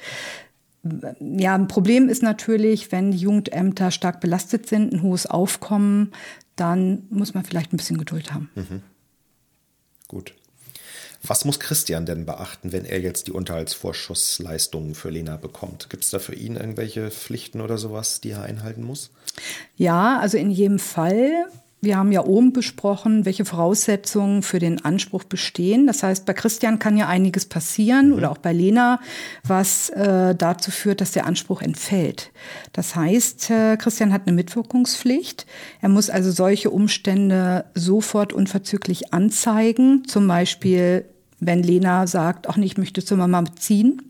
Ja, 1.19 1.53
ein 1.53 1.67
Problem 1.67 2.09
ist 2.09 2.23
natürlich, 2.23 2.91
wenn 2.91 3.11
die 3.11 3.19
Jugendämter 3.19 3.91
stark 3.91 4.19
belastet 4.19 4.67
sind, 4.67 4.93
ein 4.93 5.03
hohes 5.03 5.27
Aufkommen, 5.27 6.11
dann 6.55 7.03
muss 7.09 7.33
man 7.33 7.43
vielleicht 7.43 7.73
ein 7.73 7.77
bisschen 7.77 7.97
Geduld 7.97 8.33
haben. 8.33 8.49
Mhm. 8.55 8.81
Gut. 10.07 10.33
Was 11.23 11.45
muss 11.45 11.59
Christian 11.59 12.05
denn 12.05 12.25
beachten, 12.25 12.71
wenn 12.71 12.83
er 12.83 12.99
jetzt 12.99 13.27
die 13.27 13.31
Unterhaltsvorschussleistungen 13.31 14.95
für 14.95 15.11
Lena 15.11 15.37
bekommt? 15.37 15.89
Gibt 15.89 16.03
es 16.03 16.09
da 16.09 16.17
für 16.17 16.33
ihn 16.33 16.55
irgendwelche 16.55 17.11
Pflichten 17.11 17.61
oder 17.61 17.77
sowas, 17.77 18.21
die 18.21 18.31
er 18.31 18.41
einhalten 18.41 18.83
muss? 18.83 19.11
Ja, 19.77 20.19
also 20.19 20.37
in 20.37 20.49
jedem 20.49 20.79
Fall. 20.79 21.45
Wir 21.83 21.97
haben 21.97 22.11
ja 22.11 22.23
oben 22.23 22.53
besprochen, 22.53 23.25
welche 23.25 23.43
Voraussetzungen 23.43 24.43
für 24.43 24.59
den 24.59 24.85
Anspruch 24.85 25.23
bestehen. 25.23 25.87
Das 25.87 26.03
heißt, 26.03 26.27
bei 26.27 26.33
Christian 26.33 26.77
kann 26.77 26.95
ja 26.95 27.07
einiges 27.07 27.47
passieren 27.47 28.09
mhm. 28.09 28.13
oder 28.13 28.29
auch 28.29 28.37
bei 28.37 28.53
Lena, 28.53 28.99
was 29.43 29.89
äh, 29.89 30.35
dazu 30.35 30.69
führt, 30.69 31.01
dass 31.01 31.11
der 31.11 31.25
Anspruch 31.25 31.63
entfällt. 31.63 32.31
Das 32.71 32.95
heißt, 32.95 33.49
äh, 33.49 33.77
Christian 33.77 34.13
hat 34.13 34.27
eine 34.27 34.35
Mitwirkungspflicht. 34.35 35.47
Er 35.81 35.89
muss 35.89 36.11
also 36.11 36.29
solche 36.29 36.69
Umstände 36.69 37.65
sofort 37.73 38.31
unverzüglich 38.31 39.11
anzeigen. 39.11 40.03
Zum 40.05 40.27
Beispiel, 40.27 41.05
wenn 41.39 41.63
Lena 41.63 42.05
sagt, 42.05 42.47
auch 42.47 42.57
nicht, 42.57 42.73
ich 42.73 42.77
möchte 42.77 43.03
zur 43.03 43.17
Mama 43.17 43.43
ziehen, 43.57 44.03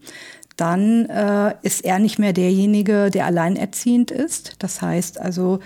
dann 0.57 1.05
äh, 1.05 1.55
ist 1.62 1.86
er 1.86 1.99
nicht 1.99 2.19
mehr 2.19 2.34
derjenige, 2.34 3.10
der 3.10 3.25
alleinerziehend 3.25 4.12
ist. 4.12 4.57
Das 4.60 4.81
heißt 4.81 5.19
also, 5.19 5.60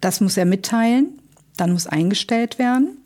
das 0.00 0.20
muss 0.20 0.36
er 0.36 0.44
mitteilen, 0.44 1.18
dann 1.56 1.72
muss 1.72 1.86
eingestellt 1.86 2.58
werden. 2.58 2.98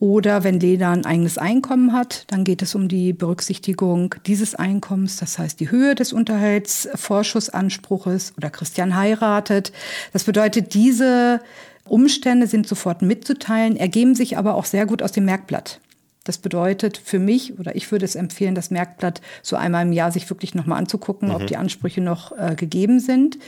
Oder 0.00 0.42
wenn 0.44 0.60
Lena 0.60 0.92
ein 0.92 1.06
eigenes 1.06 1.38
Einkommen 1.38 1.92
hat, 1.92 2.24
dann 2.26 2.44
geht 2.44 2.62
es 2.62 2.74
um 2.74 2.88
die 2.88 3.12
Berücksichtigung 3.12 4.14
dieses 4.26 4.54
Einkommens, 4.54 5.16
das 5.16 5.38
heißt 5.38 5.60
die 5.60 5.70
Höhe 5.70 5.94
des 5.94 6.12
Unterhaltsvorschussanspruches 6.12 8.34
oder 8.36 8.50
Christian 8.50 8.96
heiratet. 8.96 9.72
Das 10.12 10.24
bedeutet, 10.24 10.74
diese 10.74 11.40
Umstände 11.88 12.48
sind 12.48 12.66
sofort 12.66 13.02
mitzuteilen, 13.02 13.76
ergeben 13.76 14.14
sich 14.14 14.36
aber 14.36 14.56
auch 14.56 14.64
sehr 14.64 14.84
gut 14.84 15.02
aus 15.02 15.12
dem 15.12 15.26
Merkblatt. 15.26 15.80
Das 16.24 16.38
bedeutet 16.38 16.96
für 16.96 17.18
mich, 17.18 17.58
oder 17.58 17.76
ich 17.76 17.92
würde 17.92 18.06
es 18.06 18.14
empfehlen, 18.14 18.54
das 18.54 18.70
Merkblatt 18.70 19.20
so 19.42 19.56
einmal 19.56 19.86
im 19.86 19.92
Jahr 19.92 20.10
sich 20.10 20.28
wirklich 20.28 20.54
nochmal 20.54 20.78
anzugucken, 20.78 21.28
mhm. 21.28 21.34
ob 21.34 21.46
die 21.46 21.58
Ansprüche 21.58 22.00
noch 22.00 22.32
äh, 22.32 22.54
gegeben 22.56 22.98
sind. 22.98 23.38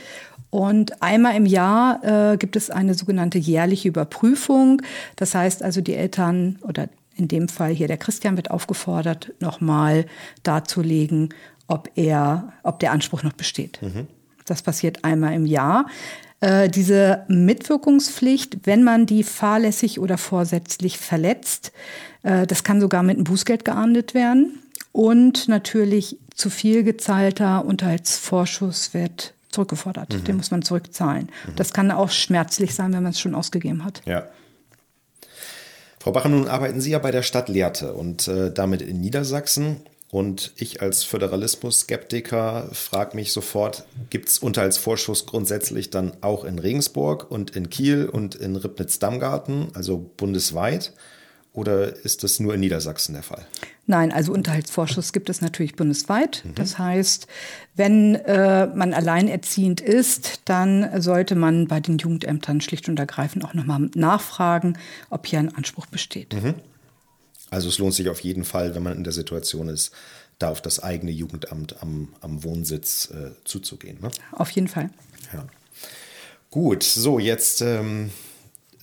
Und 0.57 1.03
einmal 1.03 1.35
im 1.35 1.45
Jahr 1.45 2.03
äh, 2.03 2.35
gibt 2.35 2.55
es 2.55 2.71
eine 2.71 2.95
sogenannte 2.95 3.37
jährliche 3.37 3.89
Überprüfung. 3.89 4.81
Das 5.15 5.35
heißt 5.35 5.61
also, 5.61 5.81
die 5.81 5.93
Eltern 5.93 6.57
oder 6.63 6.89
in 7.15 7.27
dem 7.27 7.47
Fall 7.47 7.75
hier 7.75 7.87
der 7.87 7.97
Christian 7.97 8.37
wird 8.37 8.49
aufgefordert, 8.49 9.33
nochmal 9.39 10.07
darzulegen, 10.41 11.31
ob 11.67 11.91
er, 11.93 12.53
ob 12.63 12.79
der 12.79 12.91
Anspruch 12.91 13.21
noch 13.21 13.33
besteht. 13.33 13.79
Mhm. 13.83 14.07
Das 14.47 14.63
passiert 14.63 15.05
einmal 15.05 15.33
im 15.33 15.45
Jahr. 15.45 15.85
Äh, 16.39 16.69
diese 16.69 17.23
Mitwirkungspflicht, 17.27 18.65
wenn 18.65 18.83
man 18.83 19.05
die 19.05 19.21
fahrlässig 19.21 19.99
oder 19.99 20.17
vorsätzlich 20.17 20.97
verletzt, 20.97 21.71
äh, 22.23 22.47
das 22.47 22.63
kann 22.63 22.81
sogar 22.81 23.03
mit 23.03 23.17
einem 23.17 23.25
Bußgeld 23.25 23.63
geahndet 23.63 24.15
werden. 24.15 24.57
Und 24.91 25.49
natürlich 25.49 26.17
zu 26.33 26.49
viel 26.49 26.83
gezahlter 26.83 27.63
Unterhaltsvorschuss 27.63 28.95
wird 28.95 29.35
zurückgefordert. 29.49 30.13
Mhm. 30.13 30.23
Den 30.23 30.37
muss 30.37 30.51
man 30.51 30.61
zurückzahlen. 30.61 31.29
Mhm. 31.47 31.55
Das 31.55 31.73
kann 31.73 31.91
auch 31.91 32.09
schmerzlich 32.09 32.75
sein, 32.75 32.93
wenn 32.93 33.03
man 33.03 33.11
es 33.11 33.19
schon 33.19 33.35
ausgegeben 33.35 33.83
hat. 33.83 34.01
Ja. 34.05 34.27
Frau 35.99 36.11
Bacher, 36.11 36.29
nun 36.29 36.47
arbeiten 36.47 36.79
Sie 36.79 36.91
ja 36.91 36.99
bei 36.99 37.11
der 37.11 37.23
Stadt 37.23 37.49
Lehrte 37.49 37.93
und 37.93 38.27
äh, 38.27 38.51
damit 38.51 38.81
in 38.81 39.01
Niedersachsen. 39.01 39.81
Und 40.09 40.53
ich 40.55 40.81
als 40.81 41.03
Föderalismus-Skeptiker 41.03 42.69
frage 42.71 43.15
mich 43.17 43.33
sofort, 43.33 43.85
gibt 44.09 44.29
es 44.29 44.37
Unterhaltsvorschuss 44.37 45.25
grundsätzlich 45.25 45.89
dann 45.89 46.13
auch 46.21 46.45
in 46.45 46.59
Regensburg 46.59 47.29
und 47.29 47.57
in 47.57 47.69
Kiel 47.69 48.07
und 48.07 48.35
in 48.35 48.55
Ribnitz-Dammgarten, 48.55 49.69
also 49.73 49.97
bundesweit? 50.15 50.93
Oder 51.51 51.93
ist 52.05 52.23
das 52.23 52.39
nur 52.39 52.53
in 52.53 52.61
Niedersachsen 52.61 53.13
der 53.13 53.23
Fall? 53.23 53.45
Nein, 53.89 54.11
also 54.11 54.33
Unterhaltsvorschuss 54.33 55.13
gibt 55.13 55.29
es 55.29 55.39
natürlich 55.39 55.75
bundesweit. 55.75 56.43
Mhm. 56.43 56.55
Das 56.55 56.77
heißt, 56.77 57.27
wenn 57.75 58.15
äh, 58.15 58.67
man 58.67 58.93
alleinerziehend 58.93 59.79
ist, 59.79 60.41
dann 60.45 61.01
sollte 61.01 61.35
man 61.35 61.67
bei 61.67 61.79
den 61.79 61.97
Jugendämtern 61.97 62.59
schlicht 62.59 62.89
und 62.89 62.99
ergreifend 62.99 63.45
auch 63.45 63.53
nochmal 63.53 63.89
nachfragen, 63.95 64.77
ob 65.09 65.25
hier 65.25 65.39
ein 65.39 65.55
Anspruch 65.55 65.85
besteht. 65.85 66.33
Mhm. 66.33 66.55
Also 67.49 67.69
es 67.69 67.77
lohnt 67.77 67.93
sich 67.93 68.09
auf 68.09 68.19
jeden 68.19 68.43
Fall, 68.43 68.75
wenn 68.75 68.83
man 68.83 68.97
in 68.97 69.05
der 69.05 69.13
Situation 69.13 69.69
ist, 69.69 69.93
da 70.37 70.49
auf 70.49 70.61
das 70.61 70.83
eigene 70.83 71.11
Jugendamt 71.11 71.81
am, 71.81 72.09
am 72.19 72.43
Wohnsitz 72.43 73.09
äh, 73.11 73.31
zuzugehen. 73.45 73.99
Ne? 74.01 74.11
Auf 74.33 74.49
jeden 74.51 74.67
Fall. 74.67 74.89
Ja. 75.33 75.47
Gut, 76.51 76.83
so 76.83 77.19
jetzt 77.19 77.61
ähm, 77.61 78.11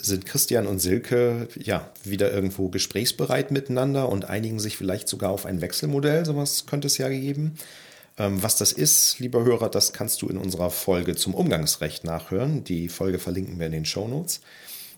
sind 0.05 0.27
Christian 0.27 0.67
und 0.67 0.81
Silke 0.81 1.49
ja 1.57 1.91
wieder 2.05 2.33
irgendwo 2.33 2.69
gesprächsbereit 2.69 3.51
miteinander 3.51 4.09
und 4.09 4.27
einigen 4.27 4.61
sich 4.61 4.77
vielleicht 4.77 5.09
sogar 5.09 5.31
auf 5.31 5.47
ein 5.47 5.61
Wechselmodell. 5.61 6.25
Sowas 6.25 6.67
könnte 6.67 6.87
es 6.87 6.99
ja 6.99 7.09
geben. 7.09 7.57
Ähm, 8.19 8.43
was 8.43 8.57
das 8.57 8.73
ist, 8.73 9.19
lieber 9.19 9.45
Hörer, 9.45 9.69
das 9.69 9.93
kannst 9.93 10.23
du 10.23 10.29
in 10.29 10.37
unserer 10.37 10.71
Folge 10.71 11.17
zum 11.17 11.35
Umgangsrecht 11.35 12.05
nachhören. 12.05 12.65
Die 12.65 12.89
Folge 12.89 13.19
verlinken 13.19 13.59
wir 13.59 13.67
in 13.67 13.73
den 13.73 13.85
Show 13.85 14.07
Notes. 14.07 14.41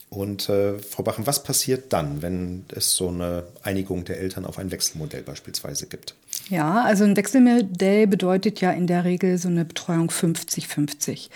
Und 0.08 0.48
äh, 0.48 0.78
Frau 0.78 1.02
Bachen, 1.02 1.26
was 1.26 1.42
passiert 1.42 1.92
dann, 1.92 2.22
wenn 2.22 2.64
es 2.68 2.94
so 2.94 3.08
eine 3.08 3.44
Einigung 3.62 4.04
der 4.04 4.18
Eltern 4.18 4.44
auf 4.44 4.58
ein 4.58 4.70
Wechselmodell 4.70 5.22
beispielsweise 5.22 5.86
gibt? 5.86 6.14
Ja, 6.48 6.82
also 6.82 7.04
ein 7.04 7.16
Wechselmodell 7.16 8.06
bedeutet 8.06 8.60
ja 8.60 8.70
in 8.70 8.86
der 8.86 9.04
Regel 9.04 9.36
so 9.36 9.48
eine 9.48 9.64
Betreuung 9.64 10.10
50-50. 10.10 11.28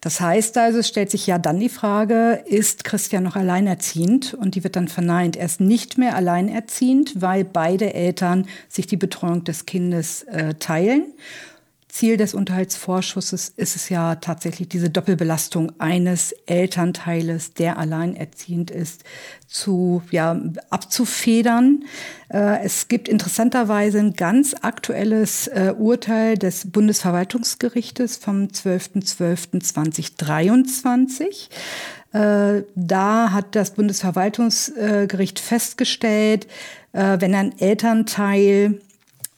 Das 0.00 0.20
heißt 0.20 0.58
also, 0.58 0.80
es 0.80 0.88
stellt 0.88 1.10
sich 1.10 1.26
ja 1.26 1.38
dann 1.38 1.58
die 1.58 1.70
Frage, 1.70 2.42
ist 2.46 2.84
Christian 2.84 3.22
noch 3.22 3.36
alleinerziehend? 3.36 4.34
Und 4.34 4.54
die 4.54 4.64
wird 4.64 4.76
dann 4.76 4.88
verneint. 4.88 5.36
Er 5.36 5.46
ist 5.46 5.60
nicht 5.60 5.96
mehr 5.96 6.16
alleinerziehend, 6.16 7.22
weil 7.22 7.44
beide 7.44 7.94
Eltern 7.94 8.46
sich 8.68 8.86
die 8.86 8.98
Betreuung 8.98 9.44
des 9.44 9.64
Kindes 9.64 10.24
äh, 10.24 10.54
teilen. 10.54 11.06
Ziel 11.88 12.16
des 12.18 12.34
Unterhaltsvorschusses 12.34 13.48
ist 13.56 13.74
es 13.74 13.88
ja 13.88 14.16
tatsächlich 14.16 14.68
diese 14.68 14.90
Doppelbelastung 14.90 15.72
eines 15.78 16.32
Elternteiles, 16.46 17.54
der 17.54 17.78
alleinerziehend 17.78 18.70
ist, 18.70 19.04
zu, 19.46 20.02
ja, 20.10 20.38
abzufedern. 20.68 21.84
Äh, 22.28 22.62
es 22.62 22.88
gibt 22.88 23.08
interessanterweise 23.08 24.00
ein 24.00 24.12
ganz 24.12 24.54
aktuelles 24.60 25.46
äh, 25.48 25.72
Urteil 25.76 26.36
des 26.36 26.70
Bundesverwaltungsgerichtes 26.70 28.18
vom 28.18 28.48
12.12.2023. 28.48 31.48
Äh, 32.12 32.64
da 32.74 33.32
hat 33.32 33.56
das 33.56 33.70
Bundesverwaltungsgericht 33.72 35.40
festgestellt, 35.40 36.46
wenn 36.92 37.34
ein 37.34 37.58
Elternteil 37.58 38.80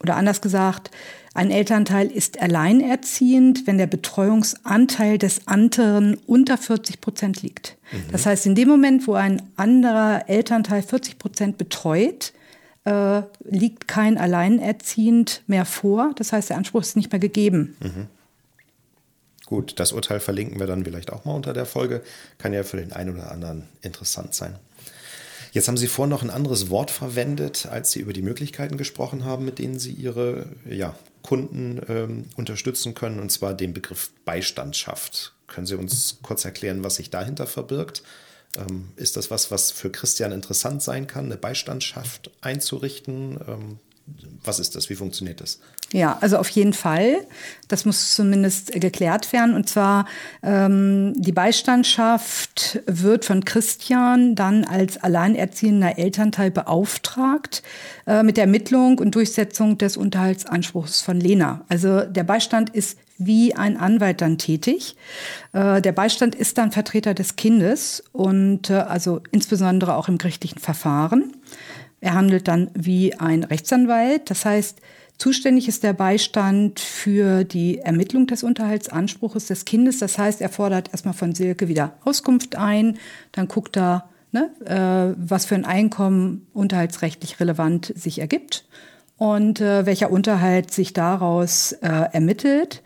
oder 0.01 0.17
anders 0.17 0.41
gesagt, 0.41 0.91
ein 1.33 1.51
Elternteil 1.51 2.09
ist 2.09 2.43
alleinerziehend, 2.43 3.67
wenn 3.67 3.79
der 3.79 3.87
Betreuungsanteil 3.87 5.17
des 5.17 5.47
anderen 5.47 6.15
unter 6.27 6.59
40 6.59 7.01
Prozent 7.01 7.43
liegt. 7.43 7.77
Mhm. 7.93 8.13
Das 8.13 8.27
heißt, 8.27 8.47
in 8.47 8.57
dem 8.57 8.69
Moment, 8.69 9.07
wo 9.07 9.15
ein 9.15 9.41
anderer 9.57 10.29
Elternteil 10.29 10.83
40 10.83 11.19
Prozent 11.19 11.57
betreut, 11.57 12.33
äh, 12.85 13.23
liegt 13.45 13.87
kein 13.87 14.19
Alleinerziehend 14.19 15.43
mehr 15.47 15.65
vor. 15.65 16.13
Das 16.17 16.33
heißt, 16.33 16.51
der 16.51 16.57
Anspruch 16.57 16.81
ist 16.81 16.97
nicht 16.97 17.13
mehr 17.13 17.21
gegeben. 17.21 17.77
Mhm. 17.81 18.07
Gut, 19.47 19.79
das 19.79 19.93
Urteil 19.93 20.21
verlinken 20.21 20.59
wir 20.59 20.67
dann 20.67 20.85
vielleicht 20.85 21.13
auch 21.13 21.25
mal 21.25 21.35
unter 21.35 21.53
der 21.53 21.67
Folge. 21.67 22.03
Kann 22.39 22.53
ja 22.53 22.63
für 22.63 22.77
den 22.77 22.93
einen 22.93 23.17
oder 23.17 23.31
anderen 23.31 23.69
interessant 23.83 24.35
sein. 24.35 24.57
Jetzt 25.53 25.67
haben 25.67 25.77
Sie 25.77 25.89
vorhin 25.89 26.11
noch 26.11 26.23
ein 26.23 26.31
anderes 26.31 26.71
Wort 26.71 26.93
verwendet, 26.93 27.67
als 27.69 27.91
Sie 27.91 28.01
über 28.01 28.13
die 28.13 28.23
Möglichkeiten 28.23 28.77
gesprochen 28.77 29.25
haben, 29.25 29.45
mit 29.45 29.59
denen 29.59 29.81
Sie 29.81 29.91
Ihre 29.91 30.47
ja, 30.65 30.95
Kunden 31.23 31.81
ähm, 31.89 32.25
unterstützen 32.37 32.95
können, 32.95 33.21
und 33.21 33.31
zwar 33.31 33.55
den 33.55 33.73
Begriff 33.75 34.11
Beistandschaft. 34.25 35.35
Können 35.47 35.67
Sie 35.67 35.75
uns 35.75 36.19
kurz 36.23 36.45
erklären, 36.45 36.85
was 36.85 36.97
sich 36.97 37.11
dahinter 37.11 37.47
verbirgt? 37.47 38.03
Ähm, 38.57 38.89
ist 38.97 39.17
das 39.17 39.31
was, 39.31 39.51
was 39.51 39.71
für 39.71 39.91
Christian 39.91 40.33
interessant 40.33 40.83
sein 40.83 41.07
kann, 41.07 41.27
eine 41.27 41.37
Beistandschaft 41.37 42.31
einzurichten? 42.41 43.39
Ähm, 43.47 43.79
was 44.43 44.59
ist 44.59 44.75
das? 44.75 44.91
Wie 44.91 44.97
funktioniert 44.97 45.41
das? 45.41 45.61
Ja, 45.93 46.19
also 46.21 46.39
auf 46.39 46.49
jeden 46.51 46.73
Fall. 46.73 47.27
Das 47.67 47.85
muss 47.85 48.15
zumindest 48.15 48.73
geklärt 48.73 49.33
werden. 49.33 49.55
Und 49.55 49.69
zwar 49.69 50.07
ähm, 50.43 51.15
die 51.17 51.33
Beistandschaft 51.33 52.81
wird 52.87 53.25
von 53.25 53.45
Christian 53.45 54.37
dann 54.37 54.65
als 54.65 54.99
alleinerziehender 54.99 55.99
Elternteil 55.99 56.53
beauftragt 56.53 57.65
äh, 58.07 58.23
mit 58.23 58.37
der 58.37 58.45
Ermittlung 58.45 58.99
und 58.99 59.17
Durchsetzung 59.17 59.79
des 59.79 59.97
Unterhaltsanspruchs 59.97 61.03
von 61.03 61.19
Lena. 61.19 61.65
Also 61.69 62.03
der 62.03 62.25
Beistand 62.25 62.71
ist 62.71 62.97
wie 63.19 63.55
ein 63.55 63.77
Anwalt 63.77 64.21
dann 64.21 64.39
tätig. 64.39 64.97
Äh, 65.53 65.83
der 65.83 65.93
Beistand 65.93 66.37
ist 66.37 66.57
dann 66.57 66.71
Vertreter 66.71 67.15
des 67.15 67.35
Kindes 67.35 68.05
und 68.13 68.71
äh, 68.71 68.75
also 68.75 69.21
insbesondere 69.33 69.97
auch 69.97 70.09
im 70.09 70.19
gerichtlichen 70.19 70.61
Verfahren. 70.61 71.37
Er 72.01 72.15
handelt 72.15 72.49
dann 72.49 72.71
wie 72.75 73.15
ein 73.15 73.45
Rechtsanwalt. 73.45 74.31
Das 74.31 74.45
heißt, 74.45 74.79
zuständig 75.21 75.69
ist 75.69 75.83
der 75.83 75.93
Beistand 75.93 76.81
für 76.81 77.45
die 77.45 77.79
Ermittlung 77.79 78.27
des 78.27 78.43
Unterhaltsanspruches 78.43 79.47
des 79.47 79.65
Kindes. 79.65 79.99
Das 79.99 80.19
heißt, 80.19 80.41
er 80.41 80.49
fordert 80.49 80.91
erstmal 80.93 81.15
von 81.15 81.35
Silke 81.35 81.69
wieder 81.69 81.93
Auskunft 82.05 82.57
ein, 82.57 82.99
dann 83.33 83.47
guckt 83.47 83.77
er, 83.77 84.09
ne, 84.33 84.51
äh, 84.65 85.15
was 85.19 85.45
für 85.45 85.55
ein 85.55 85.67
Einkommen 85.67 86.47
unterhaltsrechtlich 86.55 87.39
relevant 87.39 87.93
sich 87.95 88.19
ergibt 88.19 88.65
und 89.19 89.61
äh, 89.61 89.85
welcher 89.85 90.11
Unterhalt 90.11 90.73
sich 90.73 90.95
daraus 90.95 91.73
äh, 91.73 91.89
ermittelt. 92.13 92.83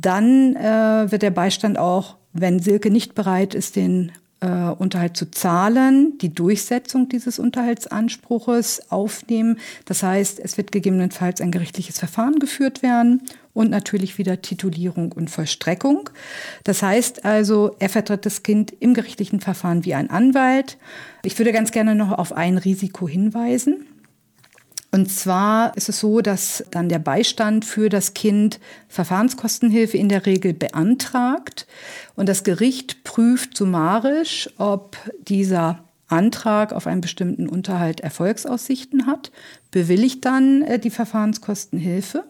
Dann 0.00 0.56
äh, 0.56 1.12
wird 1.12 1.22
der 1.22 1.30
Beistand 1.30 1.78
auch, 1.78 2.16
wenn 2.32 2.58
Silke 2.58 2.90
nicht 2.90 3.14
bereit 3.14 3.54
ist, 3.54 3.76
den 3.76 4.10
äh, 4.40 4.46
Unterhalt 4.46 5.16
zu 5.16 5.30
zahlen, 5.30 6.18
die 6.18 6.32
Durchsetzung 6.32 7.08
dieses 7.08 7.38
Unterhaltsanspruches 7.38 8.90
aufnehmen. 8.90 9.58
Das 9.84 10.02
heißt, 10.02 10.40
es 10.40 10.56
wird 10.56 10.72
gegebenenfalls 10.72 11.40
ein 11.40 11.50
gerichtliches 11.50 11.98
Verfahren 11.98 12.38
geführt 12.38 12.82
werden 12.82 13.22
und 13.52 13.70
natürlich 13.70 14.18
wieder 14.18 14.40
Titulierung 14.40 15.12
und 15.12 15.30
Vollstreckung. 15.30 16.10
Das 16.64 16.82
heißt 16.82 17.24
also, 17.24 17.76
er 17.78 17.88
vertritt 17.88 18.26
das 18.26 18.42
Kind 18.42 18.72
im 18.80 18.94
gerichtlichen 18.94 19.40
Verfahren 19.40 19.84
wie 19.84 19.94
ein 19.94 20.10
Anwalt. 20.10 20.78
Ich 21.22 21.38
würde 21.38 21.52
ganz 21.52 21.70
gerne 21.70 21.94
noch 21.94 22.12
auf 22.12 22.32
ein 22.32 22.58
Risiko 22.58 23.08
hinweisen. 23.08 23.86
Und 24.92 25.10
zwar 25.10 25.76
ist 25.76 25.88
es 25.88 26.00
so, 26.00 26.20
dass 26.20 26.64
dann 26.70 26.88
der 26.88 26.98
Beistand 26.98 27.64
für 27.64 27.88
das 27.88 28.12
Kind 28.14 28.58
Verfahrenskostenhilfe 28.88 29.96
in 29.96 30.08
der 30.08 30.26
Regel 30.26 30.52
beantragt 30.52 31.66
und 32.16 32.28
das 32.28 32.42
Gericht 32.42 33.04
prüft 33.04 33.56
summarisch, 33.56 34.50
ob 34.58 34.96
dieser 35.20 35.84
Antrag 36.08 36.72
auf 36.72 36.88
einen 36.88 37.00
bestimmten 37.00 37.48
Unterhalt 37.48 38.00
Erfolgsaussichten 38.00 39.06
hat, 39.06 39.30
bewilligt 39.70 40.24
dann 40.24 40.62
äh, 40.62 40.78
die 40.80 40.90
Verfahrenskostenhilfe. 40.90 42.24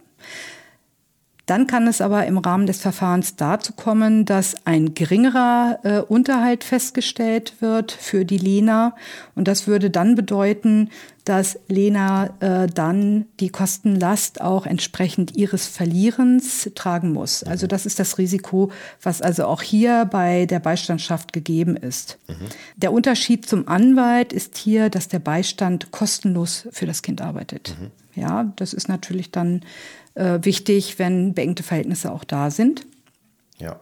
Dann 1.50 1.66
kann 1.66 1.88
es 1.88 2.00
aber 2.00 2.26
im 2.26 2.38
Rahmen 2.38 2.68
des 2.68 2.80
Verfahrens 2.80 3.34
dazu 3.34 3.72
kommen, 3.72 4.24
dass 4.24 4.54
ein 4.66 4.94
geringerer 4.94 5.80
äh, 5.82 5.98
Unterhalt 5.98 6.62
festgestellt 6.62 7.54
wird 7.58 7.90
für 7.90 8.24
die 8.24 8.38
Lena. 8.38 8.94
Und 9.34 9.48
das 9.48 9.66
würde 9.66 9.90
dann 9.90 10.14
bedeuten, 10.14 10.90
dass 11.24 11.58
Lena 11.66 12.30
äh, 12.38 12.68
dann 12.68 13.26
die 13.40 13.48
Kostenlast 13.48 14.40
auch 14.40 14.64
entsprechend 14.64 15.36
ihres 15.36 15.66
Verlierens 15.66 16.70
tragen 16.76 17.12
muss. 17.12 17.42
Also 17.42 17.66
das 17.66 17.84
ist 17.84 17.98
das 17.98 18.18
Risiko, 18.18 18.70
was 19.02 19.20
also 19.20 19.46
auch 19.46 19.62
hier 19.62 20.04
bei 20.04 20.46
der 20.46 20.60
Beistandschaft 20.60 21.32
gegeben 21.32 21.76
ist. 21.76 22.18
Mhm. 22.28 22.46
Der 22.76 22.92
Unterschied 22.92 23.44
zum 23.44 23.66
Anwalt 23.66 24.32
ist 24.32 24.56
hier, 24.56 24.88
dass 24.88 25.08
der 25.08 25.18
Beistand 25.18 25.90
kostenlos 25.90 26.68
für 26.70 26.86
das 26.86 27.02
Kind 27.02 27.20
arbeitet. 27.20 27.74
Mhm. 27.80 27.90
Ja, 28.14 28.52
das 28.56 28.72
ist 28.72 28.88
natürlich 28.88 29.30
dann 29.30 29.62
äh, 30.14 30.38
wichtig, 30.42 30.99
wenn 30.99 31.35
beengte 31.35 31.62
Verhältnisse 31.62 32.12
auch 32.12 32.25
da 32.25 32.51
sind. 32.51 32.87
Ja. 33.59 33.81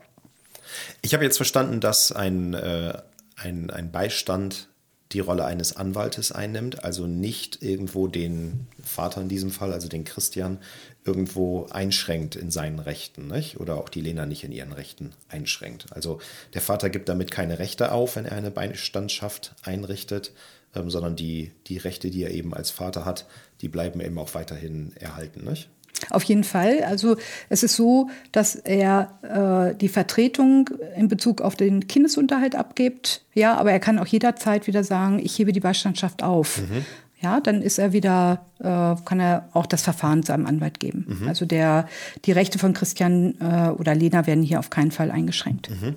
Ich 1.03 1.15
habe 1.15 1.25
jetzt 1.25 1.37
verstanden, 1.37 1.81
dass 1.81 2.13
ein, 2.13 2.55
äh, 2.55 2.95
ein, 3.37 3.71
ein 3.71 3.91
Beistand 3.91 4.69
die 5.13 5.21
Rolle 5.21 5.47
eines 5.47 5.75
Anwaltes 5.75 6.33
einnimmt, 6.33 6.85
also 6.85 7.07
nicht 7.07 7.63
irgendwo 7.63 8.09
den 8.09 8.67
Vater 8.83 9.23
in 9.23 9.29
diesem 9.29 9.51
Fall, 9.51 9.73
also 9.73 9.89
den 9.89 10.05
Christian, 10.05 10.59
irgendwo 11.05 11.67
einschränkt 11.71 12.37
in 12.37 12.51
seinen 12.51 12.79
Rechten, 12.79 13.27
nicht? 13.27 13.59
oder 13.59 13.79
auch 13.79 13.89
die 13.89 14.03
Lena 14.03 14.27
nicht 14.27 14.45
in 14.45 14.53
ihren 14.53 14.73
Rechten 14.73 15.13
einschränkt. 15.29 15.87
Also 15.93 16.21
der 16.53 16.61
Vater 16.61 16.91
gibt 16.91 17.09
damit 17.09 17.31
keine 17.31 17.59
Rechte 17.59 17.93
auf, 17.93 18.17
wenn 18.17 18.27
er 18.27 18.37
eine 18.37 18.51
Beistandschaft 18.51 19.55
einrichtet, 19.63 20.33
ähm, 20.75 20.91
sondern 20.91 21.17
die, 21.17 21.53
die 21.69 21.79
Rechte, 21.79 22.11
die 22.11 22.25
er 22.25 22.31
eben 22.31 22.53
als 22.53 22.71
Vater 22.71 23.07
hat, 23.07 23.27
die 23.63 23.69
bleiben 23.69 24.01
eben 24.01 24.19
auch 24.19 24.35
weiterhin 24.35 24.95
erhalten. 24.97 25.45
Nicht? 25.45 25.71
Auf 26.11 26.23
jeden 26.23 26.45
Fall. 26.45 26.85
Also 26.85 27.17
es 27.49 27.63
ist 27.63 27.77
so, 27.77 28.09
dass 28.33 28.55
er 28.55 29.73
äh, 29.73 29.77
die 29.77 29.89
Vertretung 29.89 30.71
in 30.97 31.09
Bezug 31.09 31.41
auf 31.41 31.57
den 31.57 31.87
Kindesunterhalt 31.87 32.55
abgibt. 32.55 33.23
Ja, 33.35 33.57
aber 33.57 33.73
er 33.73 33.81
kann 33.81 33.99
auch 33.99 34.07
jederzeit 34.07 34.67
wieder 34.67 34.85
sagen, 34.85 35.19
ich 35.19 35.39
hebe 35.39 35.53
die 35.53 35.61
Beistandschaft 35.61 36.23
auf. 36.23 36.61
Mhm. 36.63 36.85
Ja, 37.21 37.41
dann 37.41 37.63
ist 37.63 37.79
er 37.79 37.93
wieder, 37.93 38.47
äh, 38.61 39.03
kann 39.05 39.19
er 39.19 39.49
auch 39.53 39.67
das 39.67 39.83
Verfahren 39.83 40.23
seinem 40.23 40.47
Anwalt 40.47 40.79
geben. 40.79 41.19
Mhm. 41.21 41.29
Also 41.29 41.47
der, 41.47 41.89
die 42.25 42.33
Rechte 42.33 42.59
von 42.59 42.75
Christian 42.75 43.35
äh, 43.41 43.71
oder 43.71 43.95
Lena 43.95 44.27
werden 44.27 44.45
hier 44.45 44.61
auf 44.61 44.71
keinen 44.71 44.93
Fall 44.93 45.11
eingeschränkt. 45.11 45.71
Mhm. 45.71 45.97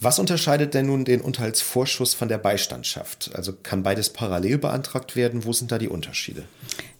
Was 0.00 0.18
unterscheidet 0.18 0.74
denn 0.74 0.86
nun 0.86 1.04
den 1.04 1.20
Unterhaltsvorschuss 1.20 2.14
von 2.14 2.28
der 2.28 2.38
Beistandschaft? 2.38 3.30
Also 3.34 3.52
kann 3.62 3.82
beides 3.82 4.10
parallel 4.10 4.58
beantragt 4.58 5.16
werden? 5.16 5.44
Wo 5.44 5.52
sind 5.52 5.72
da 5.72 5.78
die 5.78 5.88
Unterschiede? 5.88 6.44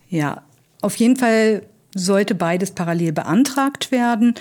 Ja, 0.08 0.42
auf 0.80 0.96
jeden 0.96 1.16
Fall 1.16 1.62
sollte 1.94 2.34
beides 2.34 2.72
parallel 2.72 3.12
beantragt 3.12 3.90
werden. 3.90 4.34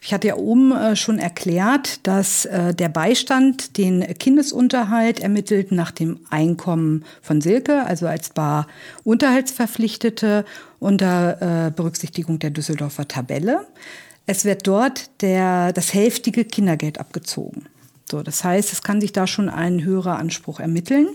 Ich 0.00 0.12
hatte 0.12 0.28
ja 0.28 0.36
oben 0.36 0.72
äh, 0.72 0.96
schon 0.96 1.18
erklärt, 1.18 2.06
dass 2.06 2.44
äh, 2.44 2.74
der 2.74 2.90
Beistand 2.90 3.78
den 3.78 4.02
Kindesunterhalt 4.18 5.20
ermittelt 5.20 5.72
nach 5.72 5.90
dem 5.90 6.20
Einkommen 6.28 7.04
von 7.22 7.40
Silke, 7.40 7.84
also 7.86 8.06
als 8.06 8.28
Bar 8.28 8.66
Unterhaltsverpflichtete 9.04 10.44
unter 10.78 11.68
äh, 11.68 11.70
Berücksichtigung 11.70 12.38
der 12.38 12.50
Düsseldorfer 12.50 13.08
Tabelle. 13.08 13.66
Es 14.26 14.44
wird 14.44 14.66
dort 14.66 15.22
der, 15.22 15.72
das 15.72 15.94
hälftige 15.94 16.44
Kindergeld 16.44 17.00
abgezogen. 17.00 17.66
So, 18.10 18.22
das 18.22 18.44
heißt, 18.44 18.72
es 18.72 18.82
kann 18.82 19.00
sich 19.00 19.12
da 19.12 19.26
schon 19.26 19.48
ein 19.48 19.84
höherer 19.84 20.18
Anspruch 20.18 20.60
ermitteln. 20.60 21.08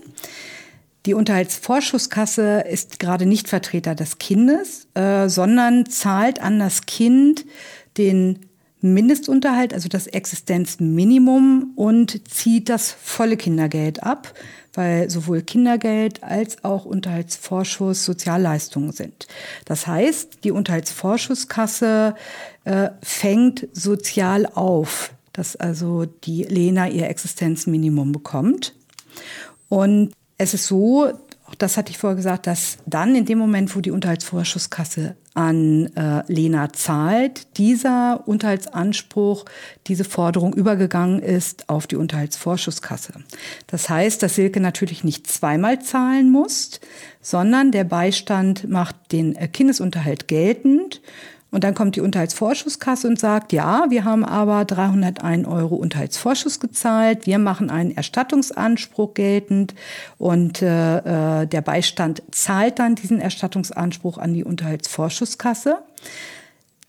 Die 1.06 1.14
Unterhaltsvorschusskasse 1.14 2.64
ist 2.68 2.98
gerade 2.98 3.24
nicht 3.24 3.48
Vertreter 3.48 3.94
des 3.94 4.18
Kindes, 4.18 4.86
äh, 4.94 5.28
sondern 5.28 5.86
zahlt 5.86 6.40
an 6.42 6.58
das 6.58 6.86
Kind 6.86 7.46
den 7.96 8.40
Mindestunterhalt, 8.82 9.74
also 9.74 9.88
das 9.88 10.06
Existenzminimum 10.06 11.72
und 11.76 12.28
zieht 12.30 12.68
das 12.68 12.90
volle 12.92 13.36
Kindergeld 13.36 14.02
ab, 14.02 14.32
weil 14.72 15.10
sowohl 15.10 15.42
Kindergeld 15.42 16.22
als 16.22 16.64
auch 16.64 16.84
Unterhaltsvorschuss 16.84 18.04
Sozialleistungen 18.04 18.92
sind. 18.92 19.26
Das 19.64 19.86
heißt, 19.86 20.44
die 20.44 20.50
Unterhaltsvorschusskasse 20.50 22.14
äh, 22.64 22.90
fängt 23.02 23.68
sozial 23.72 24.46
auf, 24.46 25.12
dass 25.32 25.56
also 25.56 26.06
die 26.06 26.44
Lena 26.44 26.88
ihr 26.88 27.08
Existenzminimum 27.08 28.12
bekommt. 28.12 28.74
Und 29.68 30.12
es 30.40 30.54
ist 30.54 30.66
so, 30.66 31.12
auch 31.44 31.54
das 31.54 31.76
hatte 31.76 31.90
ich 31.90 31.98
vorher 31.98 32.16
gesagt, 32.16 32.46
dass 32.46 32.78
dann 32.86 33.14
in 33.14 33.26
dem 33.26 33.36
Moment, 33.36 33.76
wo 33.76 33.80
die 33.80 33.90
Unterhaltsvorschusskasse 33.90 35.16
an 35.34 35.94
äh, 35.94 36.22
Lena 36.32 36.72
zahlt, 36.72 37.58
dieser 37.58 38.22
Unterhaltsanspruch, 38.26 39.44
diese 39.86 40.04
Forderung 40.04 40.54
übergegangen 40.54 41.20
ist 41.20 41.68
auf 41.68 41.86
die 41.86 41.96
Unterhaltsvorschusskasse. 41.96 43.12
Das 43.66 43.90
heißt, 43.90 44.22
dass 44.22 44.36
Silke 44.36 44.60
natürlich 44.60 45.04
nicht 45.04 45.26
zweimal 45.26 45.82
zahlen 45.82 46.30
muss, 46.30 46.80
sondern 47.20 47.70
der 47.70 47.84
Beistand 47.84 48.66
macht 48.66 48.96
den 49.12 49.36
äh, 49.36 49.46
Kindesunterhalt 49.46 50.26
geltend 50.26 51.02
und 51.50 51.64
dann 51.64 51.74
kommt 51.74 51.96
die 51.96 52.00
Unterhaltsvorschusskasse 52.00 53.08
und 53.08 53.18
sagt, 53.18 53.52
ja, 53.52 53.86
wir 53.88 54.04
haben 54.04 54.24
aber 54.24 54.64
301 54.64 55.46
Euro 55.48 55.74
Unterhaltsvorschuss 55.76 56.60
gezahlt, 56.60 57.26
wir 57.26 57.38
machen 57.38 57.70
einen 57.70 57.90
Erstattungsanspruch 57.90 59.14
geltend 59.14 59.74
und 60.18 60.62
äh, 60.62 61.42
äh, 61.42 61.46
der 61.46 61.60
Beistand 61.60 62.22
zahlt 62.30 62.78
dann 62.78 62.94
diesen 62.94 63.20
Erstattungsanspruch 63.20 64.18
an 64.18 64.34
die 64.34 64.44
Unterhaltsvorschusskasse. 64.44 65.78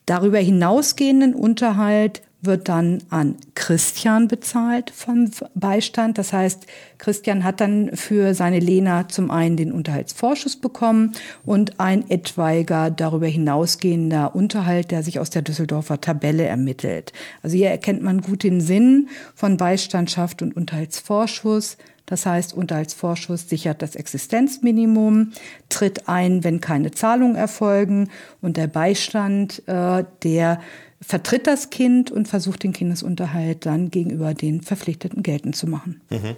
Darüber 0.05 0.39
hinausgehenden 0.39 1.33
Unterhalt 1.33 2.21
wird 2.41 2.69
dann 2.69 3.03
an 3.09 3.35
Christian 3.53 4.27
bezahlt 4.27 4.89
vom 4.89 5.29
Beistand. 5.53 6.17
Das 6.17 6.33
heißt, 6.33 6.65
Christian 6.97 7.43
hat 7.43 7.61
dann 7.61 7.95
für 7.95 8.33
seine 8.33 8.59
Lena 8.59 9.07
zum 9.07 9.29
einen 9.29 9.57
den 9.57 9.71
Unterhaltsvorschuss 9.71 10.57
bekommen 10.57 11.13
und 11.45 11.79
ein 11.79 12.09
etwaiger 12.09 12.89
darüber 12.89 13.27
hinausgehender 13.27 14.35
Unterhalt, 14.35 14.91
der 14.91 15.03
sich 15.03 15.19
aus 15.19 15.29
der 15.29 15.43
Düsseldorfer 15.43 16.01
Tabelle 16.01 16.43
ermittelt. 16.43 17.13
Also 17.43 17.55
hier 17.55 17.69
erkennt 17.69 18.01
man 18.01 18.21
gut 18.21 18.43
den 18.43 18.59
Sinn 18.59 19.09
von 19.35 19.57
Beistandschaft 19.57 20.41
und 20.41 20.55
Unterhaltsvorschuss. 20.55 21.77
Das 22.07 22.25
heißt, 22.25 22.53
Unterhaltsvorschuss 22.53 23.47
sichert 23.47 23.81
das 23.81 23.95
Existenzminimum, 23.95 25.31
tritt 25.69 26.09
ein, 26.09 26.43
wenn 26.43 26.59
keine 26.59 26.91
Zahlungen 26.91 27.37
erfolgen 27.37 28.09
und 28.41 28.57
der 28.57 28.67
Beistand, 28.67 29.65
äh, 29.67 30.03
der 30.23 30.59
vertritt 31.01 31.47
das 31.47 31.71
Kind 31.71 32.11
und 32.11 32.27
versucht 32.27 32.63
den 32.63 32.73
Kindesunterhalt 32.73 33.65
dann 33.65 33.89
gegenüber 33.89 34.33
den 34.33 34.61
Verpflichteten 34.61 35.23
geltend 35.23 35.55
zu 35.55 35.67
machen. 35.67 35.99
Mhm. 36.09 36.35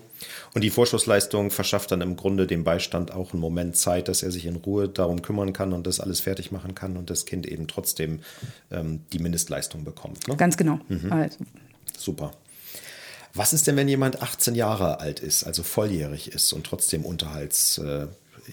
Und 0.54 0.64
die 0.64 0.70
Vorschussleistung 0.70 1.52
verschafft 1.52 1.92
dann 1.92 2.00
im 2.00 2.16
Grunde 2.16 2.48
dem 2.48 2.64
Beistand 2.64 3.12
auch 3.12 3.34
einen 3.34 3.42
Moment 3.42 3.76
Zeit, 3.76 4.08
dass 4.08 4.24
er 4.24 4.32
sich 4.32 4.46
in 4.46 4.56
Ruhe 4.56 4.88
darum 4.88 5.22
kümmern 5.22 5.52
kann 5.52 5.74
und 5.74 5.86
das 5.86 6.00
alles 6.00 6.22
fertig 6.22 6.52
machen 6.52 6.76
kann 6.76 6.96
und 6.96 7.10
das 7.10 7.26
Kind 7.26 7.46
eben 7.46 7.68
trotzdem 7.68 8.22
ähm, 8.72 9.02
die 9.12 9.20
Mindestleistung 9.20 9.84
bekommt. 9.84 10.28
Ne? 10.30 10.38
Ganz 10.38 10.56
genau. 10.56 10.80
Mhm. 10.88 11.12
Also. 11.12 11.40
Super. 11.98 12.32
Was 13.34 13.52
ist 13.52 13.68
denn, 13.68 13.76
wenn 13.76 13.90
jemand 13.90 14.22
18 14.22 14.56
Jahre 14.56 15.00
alt 15.00 15.20
ist, 15.20 15.44
also 15.44 15.64
volljährig 15.64 16.32
ist 16.32 16.54
und 16.54 16.66
trotzdem 16.66 17.04
Unterhalts, 17.04 17.80
äh, 17.80 18.08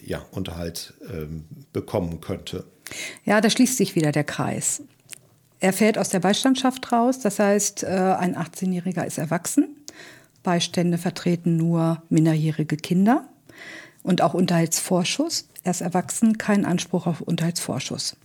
ja, 0.05 0.25
Unterhalt 0.33 0.95
ähm, 1.09 1.45
bekommen 1.73 2.21
könnte? 2.21 2.65
Ja, 3.25 3.41
da 3.41 3.49
schließt 3.49 3.77
sich 3.77 3.95
wieder 3.95 4.11
der 4.11 4.25
Kreis. 4.25 4.83
Er 5.61 5.75
fällt 5.75 5.99
aus 5.99 6.09
der 6.09 6.21
Beistandschaft 6.21 6.91
raus, 6.91 7.21
das 7.21 7.39
heißt, 7.39 7.85
äh, 7.85 7.87
ein 7.87 8.35
18-Jähriger 8.35 9.05
ist 9.05 9.19
erwachsen. 9.19 9.77
Beistände 10.43 10.97
vertreten 10.97 11.59
nur 11.59 12.03
minderjährige 12.09 12.79
Kinder 12.79 13.29
und 14.03 14.23
auch 14.23 14.33
Unterhaltsvorschuss. 14.33 15.49
Er 15.63 15.73
ist 15.73 15.83
erwachsen, 15.83 16.39
kein 16.39 16.65
Anspruch 16.65 17.07
auf 17.07 17.21
Unterhaltsvorschuss. 17.21 18.17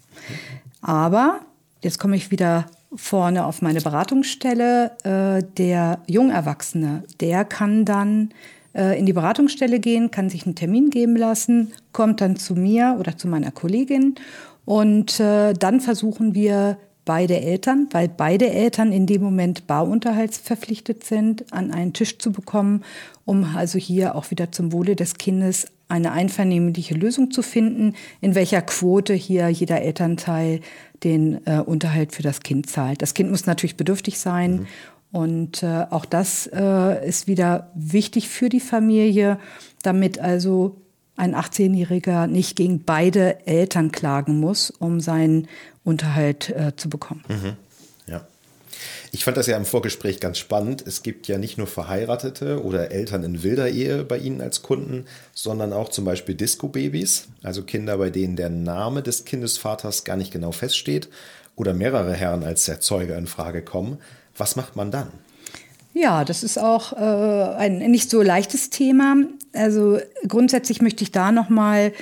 Aber, 0.82 1.42
jetzt 1.82 2.00
komme 2.00 2.16
ich 2.16 2.32
wieder 2.32 2.68
vorne 2.96 3.46
auf 3.46 3.62
meine 3.62 3.82
Beratungsstelle, 3.82 4.92
äh, 5.04 5.44
der 5.58 6.00
Jungerwachsene, 6.08 7.04
der 7.20 7.44
kann 7.44 7.84
dann 7.84 8.30
äh, 8.74 8.98
in 8.98 9.06
die 9.06 9.12
Beratungsstelle 9.12 9.82
gehen, 9.82 10.10
kann 10.10 10.30
sich 10.30 10.46
einen 10.46 10.56
Termin 10.56 10.90
geben 10.90 11.18
lassen, 11.18 11.74
kommt 11.92 12.22
dann 12.22 12.38
zu 12.38 12.56
mir 12.56 12.96
oder 12.98 13.18
zu 13.18 13.28
meiner 13.28 13.52
Kollegin 13.52 14.16
und 14.64 15.20
dann 15.20 15.80
versuchen 15.80 16.34
wir 16.34 16.80
beide 17.06 17.40
Eltern, 17.40 17.88
weil 17.92 18.10
beide 18.10 18.50
Eltern 18.50 18.92
in 18.92 19.06
dem 19.06 19.22
Moment 19.22 19.68
barunterhaltsverpflichtet 19.68 21.04
sind, 21.04 21.54
an 21.54 21.72
einen 21.72 21.94
Tisch 21.94 22.18
zu 22.18 22.32
bekommen, 22.32 22.84
um 23.24 23.56
also 23.56 23.78
hier 23.78 24.16
auch 24.16 24.32
wieder 24.32 24.52
zum 24.52 24.72
Wohle 24.74 24.96
des 24.96 25.16
Kindes 25.16 25.68
eine 25.88 26.12
einvernehmliche 26.12 26.96
Lösung 26.96 27.30
zu 27.30 27.44
finden, 27.44 27.94
in 28.20 28.34
welcher 28.34 28.62
Quote 28.64 29.14
hier 29.14 29.50
jeder 29.50 29.82
Elternteil 29.82 30.62
den 31.04 31.46
äh, 31.46 31.60
Unterhalt 31.60 32.12
für 32.12 32.24
das 32.24 32.42
Kind 32.42 32.70
zahlt. 32.70 33.02
Das 33.04 33.14
Kind 33.14 33.30
muss 33.30 33.46
natürlich 33.46 33.78
bedürftig 33.78 34.18
sein 34.18 34.52
mhm. 34.52 34.68
und 35.12 35.64
äh, 35.64 35.86
auch 35.90 36.06
das 36.06 36.50
äh, 36.52 37.08
ist 37.08 37.28
wieder 37.28 37.72
wichtig 37.76 38.30
für 38.30 38.50
die 38.50 38.60
Familie, 38.60 39.38
damit 39.84 40.18
also 40.18 40.82
ein 41.16 41.36
18-Jähriger 41.36 42.28
nicht 42.28 42.56
gegen 42.56 42.84
beide 42.84 43.48
Eltern 43.48 43.92
klagen 43.92 44.40
muss, 44.40 44.72
um 44.72 45.00
seinen 45.00 45.48
Unterhalt 45.84 46.50
äh, 46.50 46.76
zu 46.76 46.90
bekommen. 46.90 47.24
Mhm. 47.28 47.54
Ja. 48.08 48.28
Ich 49.12 49.24
fand 49.24 49.38
das 49.38 49.48
ja 49.48 49.56
im 49.56 49.66
Vorgespräch 49.66 50.20
ganz 50.20 50.38
spannend. 50.38 50.84
Es 50.86 51.04
gibt 51.04 51.28
ja 51.28 51.38
nicht 51.38 51.58
nur 51.58 51.68
Verheiratete 51.68 52.64
oder 52.64 52.92
Eltern 52.92 53.24
in 53.24 53.44
wilder 53.44 53.70
Ehe 53.70 54.04
bei 54.04 54.18
Ihnen 54.18 54.42
als 54.42 54.62
Kunden, 54.62 55.06
sondern 55.34 55.72
auch 55.72 55.90
zum 55.90 56.06
Beispiel 56.06 56.36
Disco-Babys, 56.36 57.28
also 57.44 57.64
Kinder, 57.64 57.98
bei 57.98 58.10
denen 58.10 58.36
der 58.36 58.50
Name 58.50 59.02
des 59.02 59.26
Kindesvaters 59.26 60.04
gar 60.04 60.18
nicht 60.18 60.32
genau 60.32 60.52
feststeht 60.52 61.08
oder 61.56 61.74
mehrere 61.74 62.14
Herren 62.14 62.44
als 62.44 62.68
Erzeuger 62.68 63.18
in 63.18 63.28
Frage 63.28 63.62
kommen. 63.62 64.00
Was 64.38 64.56
macht 64.58 64.76
man 64.76 64.92
dann? 64.92 65.12
Ja, 65.98 66.26
das 66.26 66.44
ist 66.44 66.58
auch 66.58 66.92
äh, 66.92 67.56
ein 67.56 67.78
nicht 67.90 68.10
so 68.10 68.22
leichtes 68.22 68.70
Thema. 68.70 69.16
Also 69.54 69.98
grundsätzlich 70.28 70.82
möchte 70.82 71.06
ich 71.06 71.14
da 71.14 71.32
noch 71.32 71.48
mal 71.48 71.94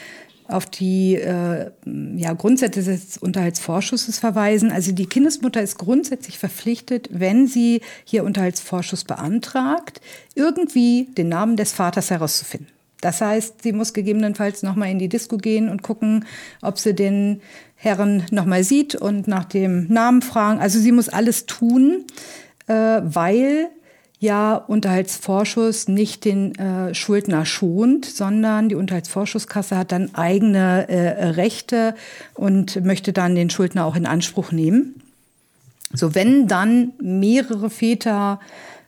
auf 0.47 0.65
die 0.65 1.13
äh, 1.13 1.69
ja, 2.15 2.33
Grundsätze 2.33 2.81
des 2.81 3.19
Unterhaltsvorschusses 3.19 4.17
verweisen. 4.17 4.71
Also 4.71 4.93
die 4.93 5.05
Kindesmutter 5.05 5.61
ist 5.61 5.77
grundsätzlich 5.77 6.39
verpflichtet, 6.39 7.07
wenn 7.11 7.45
sie 7.45 7.81
hier 8.03 8.23
Unterhaltsvorschuss 8.23 9.03
beantragt, 9.03 10.01
irgendwie 10.33 11.09
den 11.15 11.29
Namen 11.29 11.55
des 11.55 11.71
Vaters 11.71 12.09
herauszufinden. 12.09 12.69
Das 12.99 13.21
heißt, 13.21 13.61
sie 13.61 13.73
muss 13.73 13.93
gegebenenfalls 13.93 14.63
noch 14.63 14.75
mal 14.75 14.89
in 14.89 14.97
die 14.97 15.09
Disco 15.09 15.37
gehen 15.37 15.69
und 15.69 15.83
gucken, 15.83 16.25
ob 16.63 16.79
sie 16.79 16.95
den 16.95 17.41
Herren 17.75 18.25
noch 18.31 18.45
mal 18.45 18.63
sieht 18.63 18.95
und 18.95 19.27
nach 19.27 19.45
dem 19.45 19.85
Namen 19.93 20.23
fragen. 20.23 20.59
Also 20.59 20.79
sie 20.79 20.91
muss 20.91 21.09
alles 21.09 21.45
tun, 21.45 22.05
äh, 22.65 22.73
weil 23.03 23.69
ja 24.23 24.55
Unterhaltsvorschuss 24.55 25.89
nicht 25.89 26.25
den 26.25 26.55
äh, 26.55 26.95
Schuldner 26.95 27.45
schont, 27.45 28.05
sondern 28.05 28.69
die 28.69 28.75
Unterhaltsvorschusskasse 28.75 29.77
hat 29.77 29.91
dann 29.91 30.15
eigene 30.15 30.87
äh, 30.87 31.25
Rechte 31.31 31.93
und 32.33 32.83
möchte 32.83 33.11
dann 33.13 33.35
den 33.35 33.49
Schuldner 33.49 33.85
auch 33.85 33.95
in 33.95 34.05
Anspruch 34.05 34.51
nehmen. 34.51 34.95
So, 35.91 36.15
wenn 36.15 36.47
dann 36.47 36.93
mehrere 36.99 37.69
Väter 37.69 38.39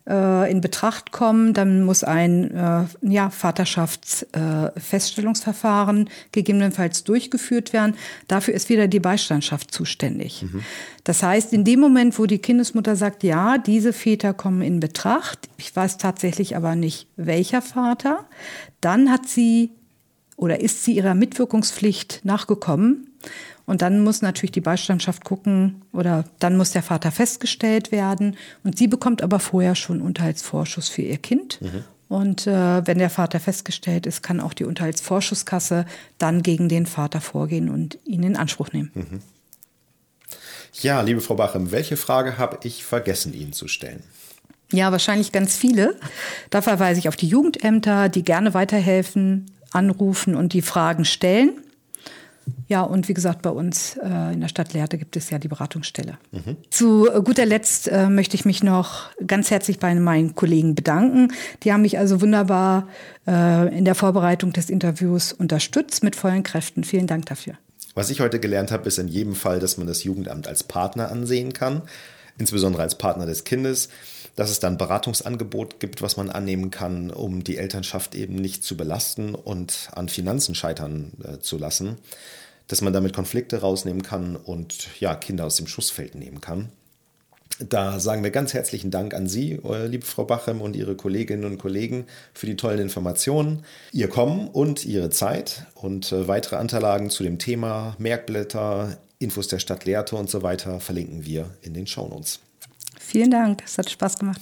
äh, 0.08 0.52
in 0.52 0.62
Betracht 0.62 1.12
kommen, 1.12 1.54
dann 1.54 1.84
muss 1.84 2.04
ein 2.04 2.52
äh, 2.52 2.86
ja, 3.02 3.30
Vaterschaftsfeststellungsverfahren 3.30 6.08
äh, 6.08 6.10
gegebenenfalls 6.32 7.04
durchgeführt 7.04 7.74
werden. 7.74 7.96
Dafür 8.28 8.54
ist 8.54 8.70
wieder 8.70 8.88
die 8.88 9.00
Beistandschaft 9.00 9.72
zuständig. 9.72 10.44
Mhm. 10.44 10.62
Das 11.04 11.24
heißt, 11.24 11.54
in 11.54 11.64
dem 11.64 11.80
Moment, 11.80 12.20
wo 12.20 12.26
die 12.26 12.40
Kindesmutter 12.40 12.96
sagt, 12.96 13.24
ja, 13.24 13.58
diese 13.58 13.94
Väter 13.94 14.34
kommen 14.34 14.62
in 14.62 14.80
Betracht, 14.80 15.50
ich 15.58 15.76
weiß 15.76 15.98
tatsächlich 15.98 16.56
aber 16.56 16.76
nicht, 16.76 17.08
welcher 17.16 17.62
Vater, 17.62 18.26
dann 18.82 19.12
hat 19.12 19.28
sie 19.28 19.72
oder 20.38 20.60
ist 20.60 20.84
sie 20.84 20.94
ihrer 20.94 21.16
Mitwirkungspflicht 21.16 22.26
nachgekommen 22.26 23.08
und 23.66 23.82
dann 23.82 24.04
muss 24.04 24.22
natürlich 24.22 24.52
die 24.52 24.62
Beistandschaft 24.62 25.24
gucken 25.24 25.82
oder 25.92 26.26
dann 26.40 26.58
muss 26.58 26.72
der 26.72 26.84
Vater 26.84 27.12
festgestellt 27.12 27.92
werden. 27.92 28.38
Und 28.64 28.78
sie 28.78 28.88
bekommt 28.88 29.22
aber 29.22 29.40
vorher 29.40 29.76
schon 29.76 30.02
Unterhaltsvorschuss 30.02 30.90
für 30.90 31.02
ihr 31.02 31.18
Kind. 31.18 31.60
Mhm. 31.62 31.84
Und 32.08 32.46
äh, 32.46 32.86
wenn 32.86 33.00
der 33.00 33.10
Vater 33.10 33.40
festgestellt 33.40 34.06
ist, 34.06 34.22
kann 34.22 34.40
auch 34.40 34.54
die 34.54 34.66
Unterhaltsvorschusskasse 34.66 35.86
dann 36.20 36.44
gegen 36.44 36.70
den 36.70 36.86
Vater 36.86 37.20
vorgehen 37.22 37.70
und 37.70 37.98
ihn 38.06 38.22
in 38.22 38.36
Anspruch 38.36 38.72
nehmen. 38.72 38.92
Mhm. 38.94 39.22
Ja, 40.82 41.02
liebe 41.02 41.22
Frau 41.22 41.36
Bachem, 41.36 41.72
welche 41.72 41.98
Frage 41.98 42.38
habe 42.38 42.60
ich 42.64 42.84
vergessen, 42.84 43.34
Ihnen 43.34 43.54
zu 43.54 43.68
stellen? 43.68 44.04
Ja, 44.72 44.92
wahrscheinlich 44.92 45.32
ganz 45.32 45.56
viele. 45.56 45.96
Da 46.50 46.62
verweise 46.62 47.00
ich 47.00 47.08
auf 47.08 47.16
die 47.16 47.28
Jugendämter, 47.28 48.10
die 48.10 48.24
gerne 48.24 48.54
weiterhelfen, 48.54 49.52
anrufen 49.72 50.36
und 50.36 50.54
die 50.54 50.62
Fragen 50.62 51.06
stellen. 51.06 51.54
Ja, 52.68 52.82
und 52.82 53.08
wie 53.08 53.14
gesagt, 53.14 53.42
bei 53.42 53.50
uns 53.50 53.98
äh, 53.98 54.34
in 54.34 54.42
der 54.42 54.48
Stadt 54.48 54.74
Lehrte 54.74 54.98
gibt 54.98 55.16
es 55.16 55.30
ja 55.30 55.38
die 55.38 55.48
Beratungsstelle. 55.48 56.18
Mhm. 56.32 56.58
Zu 56.70 57.10
äh, 57.12 57.22
guter 57.22 57.46
Letzt 57.46 57.88
äh, 57.88 58.10
möchte 58.10 58.36
ich 58.36 58.46
mich 58.46 58.64
noch 58.64 59.12
ganz 59.26 59.52
herzlich 59.52 59.80
bei 59.80 59.94
meinen 59.96 60.36
Kollegen 60.36 60.76
bedanken. 60.76 61.32
Die 61.64 61.72
haben 61.72 61.82
mich 61.82 61.98
also 61.98 62.22
wunderbar 62.22 62.88
äh, 63.28 63.78
in 63.78 63.86
der 63.86 63.96
Vorbereitung 63.96 64.54
des 64.54 64.70
Interviews 64.70 65.34
unterstützt 65.34 66.04
mit 66.04 66.16
vollen 66.16 66.44
Kräften. 66.44 66.84
Vielen 66.84 67.08
Dank 67.08 67.28
dafür. 67.28 67.56
Was 67.94 68.10
ich 68.10 68.20
heute 68.20 68.40
gelernt 68.40 68.72
habe, 68.72 68.88
ist 68.88 69.00
in 69.00 69.08
jedem 69.08 69.36
Fall, 69.36 69.60
dass 69.60 69.78
man 69.78 69.88
das 69.88 70.04
Jugendamt 70.04 70.48
als 70.48 70.64
Partner 70.64 71.12
ansehen 71.12 71.54
kann, 71.54 71.82
insbesondere 72.38 72.84
als 72.84 72.98
Partner 72.98 73.26
des 73.26 73.44
Kindes 73.46 73.90
dass 74.36 74.50
es 74.50 74.60
dann 74.60 74.78
Beratungsangebot 74.78 75.80
gibt, 75.80 76.02
was 76.02 76.18
man 76.18 76.30
annehmen 76.30 76.72
kann, 76.72 77.10
um 77.10 77.44
die 77.44 77.58
Elternschaft 77.58 78.16
eben 78.16 78.36
nicht 78.36 78.64
zu 78.64 78.76
belasten 78.76 79.34
und 79.34 79.90
an 79.94 80.10
Finanzen 80.10 80.56
scheitern 80.56 81.14
äh, 81.24 81.40
zu 81.40 81.58
lassen, 81.58 81.98
dass 82.68 82.82
man 82.82 82.94
damit 82.94 83.14
Konflikte 83.14 83.62
rausnehmen 83.62 84.04
kann 84.04 84.36
und 84.36 85.00
ja, 85.00 85.16
Kinder 85.16 85.46
aus 85.46 85.56
dem 85.56 85.68
Schussfeld 85.68 86.16
nehmen 86.16 86.42
kann. 86.42 86.70
Da 87.60 88.02
sagen 88.02 88.22
wir 88.22 88.32
ganz 88.32 88.54
herzlichen 88.54 88.92
Dank 88.92 89.14
an 89.14 89.30
Sie, 89.30 89.54
äh, 89.64 89.88
liebe 89.88 90.06
Frau 90.06 90.26
Bachem 90.26 90.60
und 90.60 90.76
Ihre 90.76 90.96
Kolleginnen 90.96 91.46
und 91.46 91.58
Kollegen 91.58 92.06
für 92.34 92.48
die 92.48 92.58
tollen 92.58 92.80
Informationen, 92.80 93.64
Ihr 93.94 94.10
Kommen 94.10 94.50
und 94.50 94.84
Ihre 94.84 95.10
Zeit 95.10 95.66
und 95.74 96.12
äh, 96.12 96.28
weitere 96.28 96.58
Unterlagen 96.58 97.10
zu 97.10 97.24
dem 97.24 97.40
Thema, 97.40 97.96
Merkblätter, 97.98 98.98
Infos 99.20 99.48
der 99.48 99.60
Stadt 99.60 99.86
Lehrte 99.86 100.18
und 100.18 100.30
so 100.30 100.44
weiter 100.44 100.82
verlinken 100.82 101.26
wir 101.26 101.50
in 101.62 101.74
den 101.74 101.88
Shownotes. 101.88 102.42
Vielen 103.08 103.32
Dank, 103.32 103.62
es 103.66 103.78
hat 103.78 103.90
Spaß 103.90 104.18
gemacht. 104.20 104.42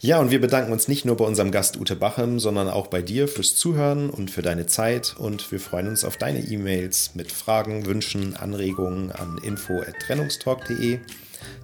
Ja, 0.00 0.18
und 0.18 0.30
wir 0.30 0.40
bedanken 0.40 0.72
uns 0.72 0.88
nicht 0.88 1.04
nur 1.04 1.16
bei 1.16 1.24
unserem 1.24 1.50
Gast 1.50 1.78
Ute 1.78 1.96
Bachem, 1.96 2.38
sondern 2.38 2.68
auch 2.68 2.86
bei 2.88 3.02
dir 3.02 3.28
fürs 3.28 3.54
Zuhören 3.54 4.10
und 4.10 4.30
für 4.30 4.42
deine 4.42 4.66
Zeit. 4.66 5.14
Und 5.18 5.50
wir 5.50 5.60
freuen 5.60 5.88
uns 5.88 6.04
auf 6.04 6.16
deine 6.16 6.40
E-Mails 6.40 7.14
mit 7.14 7.32
Fragen, 7.32 7.86
Wünschen, 7.86 8.36
Anregungen 8.36 9.12
an 9.12 9.38
info.trennungstalk.de. 9.42 11.00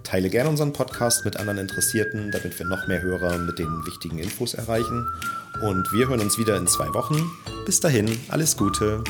Teile 0.03 0.29
gerne 0.29 0.49
unseren 0.49 0.73
Podcast 0.73 1.25
mit 1.25 1.37
anderen 1.37 1.59
Interessierten, 1.59 2.31
damit 2.31 2.57
wir 2.57 2.65
noch 2.65 2.87
mehr 2.87 3.01
Hörer 3.01 3.37
mit 3.37 3.59
den 3.59 3.85
wichtigen 3.85 4.19
Infos 4.19 4.53
erreichen. 4.53 5.07
Und 5.61 5.91
wir 5.93 6.09
hören 6.09 6.19
uns 6.19 6.37
wieder 6.37 6.57
in 6.57 6.67
zwei 6.67 6.93
Wochen. 6.93 7.31
Bis 7.65 7.79
dahin, 7.79 8.19
alles 8.29 8.57
Gute. 8.57 9.03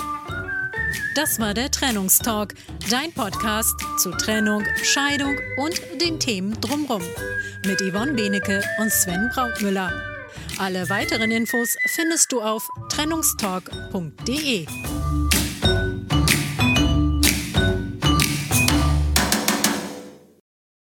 Das 1.15 1.39
war 1.39 1.53
der 1.53 1.71
Trennungstalk, 1.71 2.53
dein 2.89 3.11
Podcast 3.13 3.75
zu 3.97 4.11
Trennung, 4.11 4.63
Scheidung 4.83 5.35
und 5.57 5.81
den 6.01 6.19
Themen 6.19 6.59
drumherum. 6.59 7.03
Mit 7.65 7.81
Yvonne 7.81 8.13
Benecke 8.13 8.63
und 8.79 8.91
Sven 8.91 9.29
Brautmüller. 9.33 9.91
Alle 10.57 10.89
weiteren 10.89 11.31
Infos 11.31 11.75
findest 11.87 12.31
du 12.31 12.41
auf 12.41 12.67
trennungstalk.de. 12.89 14.67